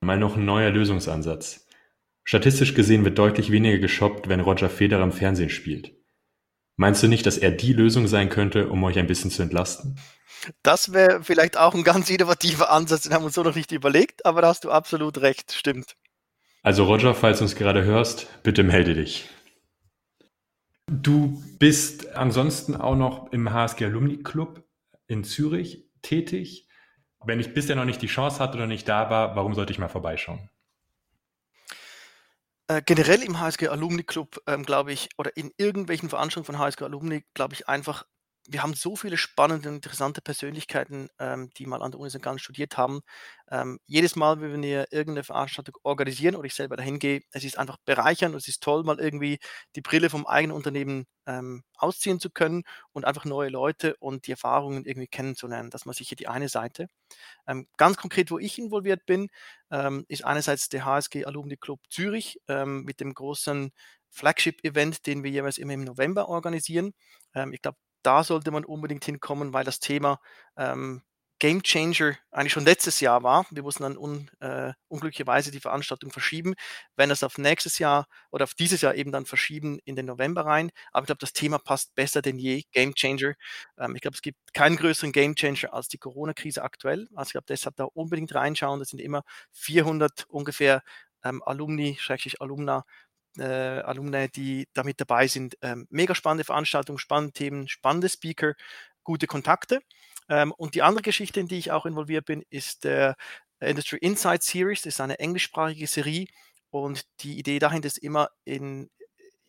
Mal 0.00 0.18
noch 0.18 0.36
ein 0.36 0.44
neuer 0.44 0.70
Lösungsansatz. 0.70 1.66
Statistisch 2.24 2.74
gesehen 2.74 3.04
wird 3.04 3.18
deutlich 3.18 3.50
weniger 3.50 3.78
geshoppt, 3.78 4.28
wenn 4.28 4.40
Roger 4.40 4.70
Federer 4.70 5.02
im 5.02 5.12
Fernsehen 5.12 5.50
spielt. 5.50 5.94
Meinst 6.76 7.02
du 7.02 7.08
nicht, 7.08 7.24
dass 7.26 7.38
er 7.38 7.50
die 7.50 7.72
Lösung 7.72 8.08
sein 8.08 8.28
könnte, 8.28 8.68
um 8.68 8.82
euch 8.84 8.98
ein 8.98 9.06
bisschen 9.06 9.30
zu 9.30 9.42
entlasten? 9.42 9.98
Das 10.62 10.92
wäre 10.92 11.22
vielleicht 11.22 11.56
auch 11.56 11.74
ein 11.74 11.84
ganz 11.84 12.10
innovativer 12.10 12.70
Ansatz, 12.70 13.02
den 13.02 13.14
haben 13.14 13.22
wir 13.22 13.26
uns 13.26 13.34
so 13.34 13.42
noch 13.42 13.54
nicht 13.54 13.72
überlegt, 13.72 14.26
aber 14.26 14.42
da 14.42 14.48
hast 14.48 14.64
du 14.64 14.70
absolut 14.70 15.18
recht, 15.18 15.52
stimmt. 15.52 15.96
Also 16.62 16.84
Roger, 16.84 17.14
falls 17.14 17.38
du 17.38 17.44
uns 17.44 17.56
gerade 17.56 17.84
hörst, 17.84 18.26
bitte 18.42 18.62
melde 18.62 18.94
dich. 18.94 19.28
Du 20.86 21.42
bist 21.58 22.14
ansonsten 22.14 22.76
auch 22.76 22.96
noch 22.96 23.32
im 23.32 23.52
HSG 23.52 23.86
Alumni 23.86 24.22
Club 24.22 24.64
in 25.06 25.24
Zürich 25.24 25.86
tätig. 26.02 26.68
Wenn 27.24 27.40
ich 27.40 27.54
bisher 27.54 27.76
noch 27.76 27.86
nicht 27.86 28.02
die 28.02 28.06
Chance 28.06 28.38
hatte 28.38 28.56
oder 28.56 28.66
nicht 28.66 28.88
da 28.88 29.08
war, 29.08 29.36
warum 29.36 29.54
sollte 29.54 29.72
ich 29.72 29.78
mal 29.78 29.88
vorbeischauen? 29.88 30.50
Äh, 32.68 32.82
generell 32.84 33.22
im 33.22 33.40
HSG 33.40 33.68
Alumni 33.68 34.04
Club, 34.04 34.40
ähm, 34.46 34.64
glaube 34.64 34.92
ich, 34.92 35.10
oder 35.18 35.36
in 35.36 35.52
irgendwelchen 35.58 36.08
Veranstaltungen 36.08 36.58
von 36.58 36.58
HSG 36.58 36.84
Alumni, 36.84 37.24
glaube 37.34 37.54
ich 37.54 37.68
einfach 37.68 38.06
wir 38.46 38.62
haben 38.62 38.74
so 38.74 38.94
viele 38.94 39.16
spannende, 39.16 39.70
interessante 39.70 40.20
Persönlichkeiten, 40.20 41.08
ähm, 41.18 41.50
die 41.56 41.64
mal 41.66 41.80
an 41.82 41.92
der 41.92 42.00
Uni 42.00 42.10
St. 42.10 42.20
Gallen 42.20 42.38
studiert 42.38 42.76
haben. 42.76 43.00
Ähm, 43.50 43.78
jedes 43.86 44.16
Mal, 44.16 44.40
wenn 44.40 44.62
wir 44.62 44.92
irgendeine 44.92 45.24
Veranstaltung 45.24 45.76
organisieren 45.82 46.36
oder 46.36 46.44
ich 46.46 46.54
selber 46.54 46.76
dahin 46.76 46.98
gehe, 46.98 47.22
es 47.32 47.44
ist 47.44 47.56
einfach 47.58 47.78
bereichernd 47.86 48.34
und 48.34 48.40
es 48.40 48.48
ist 48.48 48.62
toll, 48.62 48.84
mal 48.84 49.00
irgendwie 49.00 49.38
die 49.76 49.80
Brille 49.80 50.10
vom 50.10 50.26
eigenen 50.26 50.54
Unternehmen 50.56 51.06
ähm, 51.26 51.62
ausziehen 51.76 52.20
zu 52.20 52.28
können 52.30 52.64
und 52.92 53.06
einfach 53.06 53.24
neue 53.24 53.48
Leute 53.48 53.96
und 53.96 54.26
die 54.26 54.32
Erfahrungen 54.32 54.84
irgendwie 54.84 55.08
kennenzulernen. 55.08 55.70
Das 55.70 55.86
ist 55.86 55.96
sicher 55.96 56.16
die 56.16 56.28
eine 56.28 56.50
Seite. 56.50 56.88
Ähm, 57.46 57.66
ganz 57.76 57.96
konkret, 57.96 58.30
wo 58.30 58.38
ich 58.38 58.58
involviert 58.58 59.06
bin, 59.06 59.28
ähm, 59.70 60.04
ist 60.08 60.24
einerseits 60.24 60.68
der 60.68 60.84
HSG 60.84 61.24
Alumni 61.24 61.56
Club 61.56 61.80
Zürich 61.90 62.40
ähm, 62.48 62.84
mit 62.84 63.00
dem 63.00 63.14
großen 63.14 63.72
Flagship-Event, 64.10 65.06
den 65.06 65.24
wir 65.24 65.30
jeweils 65.30 65.58
immer 65.58 65.72
im 65.74 65.82
November 65.84 66.28
organisieren. 66.28 66.94
Ich 67.50 67.62
glaube, 67.62 67.78
da 68.06 68.24
sollte 68.24 68.50
man 68.50 68.64
unbedingt 68.64 69.04
hinkommen, 69.04 69.52
weil 69.52 69.64
das 69.64 69.80
Thema 69.80 70.20
ähm, 70.56 71.02
Game 71.40 71.62
Changer 71.62 72.16
eigentlich 72.30 72.52
schon 72.52 72.64
letztes 72.64 73.00
Jahr 73.00 73.22
war. 73.22 73.44
Wir 73.50 73.62
mussten 73.62 73.82
dann 73.82 73.96
un, 73.98 74.30
äh, 74.40 74.72
unglücklicherweise 74.88 75.50
die 75.50 75.60
Veranstaltung 75.60 76.10
verschieben. 76.12 76.54
Wenn 76.96 77.08
das 77.08 77.22
auf 77.24 77.38
nächstes 77.38 77.78
Jahr 77.78 78.06
oder 78.30 78.44
auf 78.44 78.54
dieses 78.54 78.80
Jahr 78.80 78.94
eben 78.94 79.12
dann 79.12 79.26
verschieben 79.26 79.78
in 79.84 79.96
den 79.96 80.06
November 80.06 80.46
rein. 80.46 80.70
Aber 80.92 81.04
ich 81.04 81.06
glaube, 81.06 81.18
das 81.18 81.32
Thema 81.32 81.58
passt 81.58 81.94
besser 81.96 82.22
denn 82.22 82.38
je. 82.38 82.62
Game 82.72 82.94
Changer. 82.94 83.34
Ähm, 83.78 83.94
ich 83.96 84.00
glaube, 84.02 84.14
es 84.14 84.22
gibt 84.22 84.38
keinen 84.54 84.76
größeren 84.76 85.12
Game 85.12 85.34
Changer 85.34 85.74
als 85.74 85.88
die 85.88 85.98
Corona-Krise 85.98 86.62
aktuell. 86.62 87.08
Also 87.14 87.28
ich 87.28 87.32
glaube, 87.32 87.46
deshalb 87.48 87.76
da 87.76 87.84
unbedingt 87.84 88.34
reinschauen. 88.34 88.78
Das 88.80 88.90
sind 88.90 89.00
immer 89.00 89.22
400 89.52 90.24
ungefähr 90.28 90.82
ähm, 91.24 91.42
Alumni, 91.44 91.98
Alumna 92.40 92.84
äh, 93.38 93.44
Alumni, 93.44 94.28
die 94.28 94.68
da 94.74 94.82
mit 94.84 95.00
dabei 95.00 95.26
sind. 95.26 95.56
Ähm, 95.62 95.86
mega 95.90 96.14
spannende 96.14 96.44
Veranstaltung, 96.44 96.98
spannende 96.98 97.32
Themen, 97.32 97.68
spannende 97.68 98.08
Speaker, 98.08 98.54
gute 99.02 99.26
Kontakte. 99.26 99.80
Ähm, 100.28 100.52
und 100.52 100.74
die 100.74 100.82
andere 100.82 101.02
Geschichte, 101.02 101.40
in 101.40 101.48
die 101.48 101.58
ich 101.58 101.72
auch 101.72 101.86
involviert 101.86 102.26
bin, 102.26 102.44
ist 102.50 102.84
der 102.84 103.16
Industry 103.60 103.98
Insight 103.98 104.42
Series. 104.42 104.82
Das 104.82 104.94
ist 104.94 105.00
eine 105.00 105.18
englischsprachige 105.18 105.86
Serie 105.86 106.26
und 106.70 107.04
die 107.20 107.38
Idee 107.38 107.58
dahinter 107.58 107.86
ist 107.86 107.98
immer 107.98 108.30
in, 108.44 108.90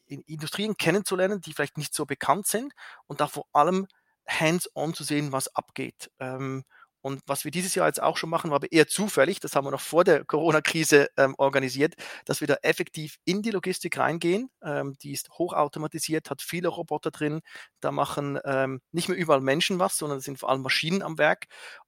in 0.05 0.21
Industrien 0.21 0.77
kennenzulernen, 0.77 1.41
die 1.41 1.53
vielleicht 1.53 1.77
nicht 1.77 1.93
so 1.93 2.05
bekannt 2.05 2.47
sind 2.47 2.73
und 3.07 3.21
da 3.21 3.27
vor 3.27 3.47
allem 3.53 3.87
hands-on 4.27 4.93
zu 4.93 5.03
sehen, 5.03 5.31
was 5.31 5.53
abgeht. 5.55 6.11
Ähm, 6.19 6.63
und 7.05 7.21
was 7.27 7.45
wir 7.45 7.51
dieses 7.51 7.75
Jahr 7.75 7.85
jetzt 7.85 8.01
auch 8.01 8.17
schon 8.17 8.31
machen, 8.31 8.49
war 8.49 8.55
aber 8.55 8.71
eher 8.71 8.87
zufällig, 8.87 9.39
das 9.39 9.55
haben 9.55 9.67
wir 9.67 9.69
noch 9.69 9.79
vor 9.79 10.03
der 10.03 10.25
Corona-Krise 10.25 11.07
ähm, 11.17 11.35
organisiert, 11.37 11.93
dass 12.25 12.41
wir 12.41 12.47
da 12.47 12.55
effektiv 12.63 13.17
in 13.25 13.43
die 13.43 13.51
Logistik 13.51 13.99
reingehen. 13.99 14.49
Ähm, 14.63 14.97
die 15.03 15.11
ist 15.11 15.29
hochautomatisiert, 15.29 16.31
hat 16.31 16.41
viele 16.41 16.67
Roboter 16.67 17.11
drin. 17.11 17.41
Da 17.79 17.91
machen 17.91 18.39
ähm, 18.43 18.81
nicht 18.91 19.07
mehr 19.07 19.19
überall 19.19 19.41
Menschen 19.41 19.77
was, 19.77 19.99
sondern 19.99 20.17
es 20.17 20.25
sind 20.25 20.39
vor 20.39 20.49
allem 20.49 20.63
Maschinen 20.63 21.03
am 21.03 21.19
Werk. 21.19 21.45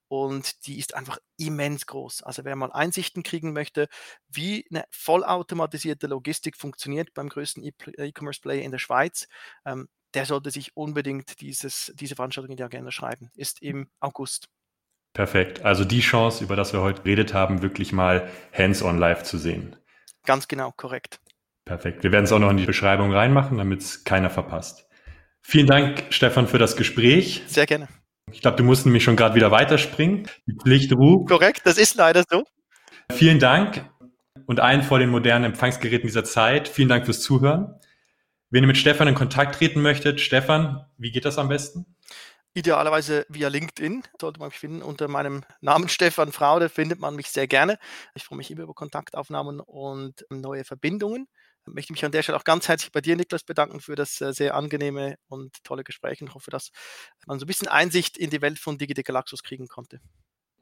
Und 0.07 0.67
die 0.67 0.77
ist 0.77 0.93
einfach 0.93 1.17
immens 1.37 1.87
groß. 1.87 2.21
Also 2.21 2.45
wer 2.45 2.55
mal 2.55 2.71
Einsichten 2.71 3.23
kriegen 3.23 3.53
möchte, 3.53 3.87
wie 4.29 4.67
eine 4.69 4.85
vollautomatisierte 4.91 6.05
Logistik 6.05 6.55
funktioniert 6.57 7.15
beim 7.15 7.29
größten 7.29 7.63
E-Commerce-Player 7.63 8.61
in 8.61 8.71
der 8.71 8.77
Schweiz, 8.77 9.27
ähm, 9.65 9.89
der 10.13 10.27
sollte 10.27 10.51
sich 10.51 10.77
unbedingt 10.77 11.41
dieses, 11.41 11.91
diese 11.95 12.15
Veranstaltung 12.15 12.51
in 12.51 12.57
die 12.57 12.63
Agenda 12.63 12.91
schreiben. 12.91 13.31
Ist 13.35 13.63
im 13.63 13.89
August. 13.99 14.47
Perfekt. 15.17 15.65
Also 15.65 15.83
die 15.83 16.01
Chance, 16.01 16.43
über 16.43 16.55
das 16.55 16.73
wir 16.73 16.81
heute 16.81 17.01
geredet 17.01 17.33
haben, 17.33 17.63
wirklich 17.63 17.91
mal 17.91 18.29
hands-on 18.55 18.99
live 18.99 19.23
zu 19.23 19.39
sehen. 19.39 19.75
Ganz 20.27 20.47
genau, 20.47 20.71
korrekt. 20.77 21.19
Perfekt. 21.65 22.03
Wir 22.03 22.11
werden 22.11 22.25
es 22.25 22.31
auch 22.31 22.37
noch 22.37 22.51
in 22.51 22.57
die 22.57 22.67
Beschreibung 22.67 23.11
reinmachen, 23.11 23.57
damit 23.57 23.81
es 23.81 24.03
keiner 24.03 24.29
verpasst. 24.29 24.87
Vielen 25.41 25.65
Dank, 25.65 26.03
Stefan, 26.11 26.47
für 26.47 26.59
das 26.59 26.75
Gespräch. 26.75 27.41
Sehr 27.47 27.65
gerne. 27.65 27.87
Ich 28.31 28.41
glaube, 28.41 28.57
du 28.57 28.63
musst 28.63 28.85
nämlich 28.85 29.03
schon 29.03 29.15
gerade 29.15 29.33
wieder 29.33 29.49
weiterspringen. 29.49 30.27
Die 30.45 30.53
Pflicht 30.53 30.93
ruft. 30.93 31.27
Korrekt, 31.29 31.61
das 31.63 31.79
ist 31.79 31.95
leider 31.95 32.23
so. 32.29 32.43
Vielen 33.11 33.39
Dank 33.39 33.89
und 34.45 34.59
allen 34.59 34.83
vor 34.83 34.99
den 34.99 35.09
modernen 35.09 35.45
Empfangsgeräten 35.45 36.05
dieser 36.05 36.25
Zeit. 36.25 36.67
Vielen 36.67 36.89
Dank 36.89 37.05
fürs 37.05 37.21
Zuhören. 37.21 37.73
Wenn 38.51 38.63
ihr 38.63 38.67
mit 38.67 38.77
Stefan 38.77 39.07
in 39.07 39.15
Kontakt 39.15 39.55
treten 39.55 39.81
möchtet, 39.81 40.21
Stefan, 40.21 40.85
wie 40.99 41.09
geht 41.09 41.25
das 41.25 41.39
am 41.39 41.49
besten? 41.49 41.87
Idealerweise 42.53 43.25
via 43.29 43.49
LinkedIn 43.49 44.03
sollte 44.19 44.39
man 44.39 44.49
mich 44.49 44.59
finden. 44.59 44.81
Unter 44.81 45.07
meinem 45.07 45.43
Namen 45.61 45.89
Stefan 45.89 46.31
Fraude 46.31 46.69
findet 46.69 46.99
man 46.99 47.15
mich 47.15 47.29
sehr 47.29 47.47
gerne. 47.47 47.77
Ich 48.15 48.23
freue 48.23 48.37
mich 48.37 48.51
immer 48.51 48.63
über 48.63 48.73
Kontaktaufnahmen 48.73 49.59
und 49.59 50.25
neue 50.29 50.63
Verbindungen. 50.63 51.27
Ich 51.67 51.73
möchte 51.73 51.93
mich 51.93 52.05
an 52.05 52.11
der 52.11 52.23
Stelle 52.23 52.37
auch 52.37 52.45
ganz 52.45 52.67
herzlich 52.67 52.91
bei 52.91 53.01
dir, 53.01 53.15
Niklas, 53.15 53.43
bedanken 53.43 53.81
für 53.81 53.95
das 53.95 54.21
äh, 54.21 54.33
sehr 54.33 54.55
angenehme 54.55 55.17
und 55.27 55.63
tolle 55.63 55.83
Gespräch 55.83 56.21
und 56.21 56.33
hoffe, 56.33 56.49
dass 56.49 56.71
man 57.25 57.39
so 57.39 57.45
ein 57.45 57.47
bisschen 57.47 57.67
Einsicht 57.67 58.17
in 58.17 58.29
die 58.29 58.41
Welt 58.41 58.57
von 58.57 58.77
Digitalaxus 58.77 59.43
kriegen 59.43 59.67
konnte. 59.67 59.99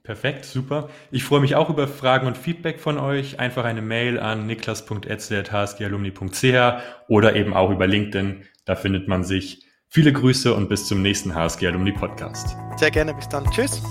Perfekt, 0.06 0.46
super. 0.46 0.90
Ich 1.12 1.24
freue 1.24 1.42
mich 1.42 1.56
auch 1.56 1.72
über 1.72 1.88
Fragen 1.88 2.28
und 2.28 2.38
Feedback 2.38 2.80
von 2.80 3.00
euch. 3.00 3.40
Einfach 3.40 3.66
eine 3.66 3.82
Mail 3.82 4.20
an 4.20 4.46
niklas.etzler.hsgalumni.ch 4.46 6.84
oder 7.08 7.36
eben 7.36 7.56
auch 7.56 7.72
über 7.72 7.88
LinkedIn. 7.88 8.44
Da 8.66 8.76
findet 8.76 9.08
man 9.08 9.24
sich. 9.24 9.66
Viele 9.90 10.12
Grüße 10.12 10.54
und 10.54 10.68
bis 10.68 10.88
zum 10.88 11.02
nächsten 11.02 11.34
HSG 11.34 11.68
Alumni 11.68 11.92
Podcast. 11.92 12.58
Sehr 12.78 12.92
gerne, 12.92 13.14
bis 13.14 13.30
dann. 13.30 13.46
Tschüss. 13.52 13.82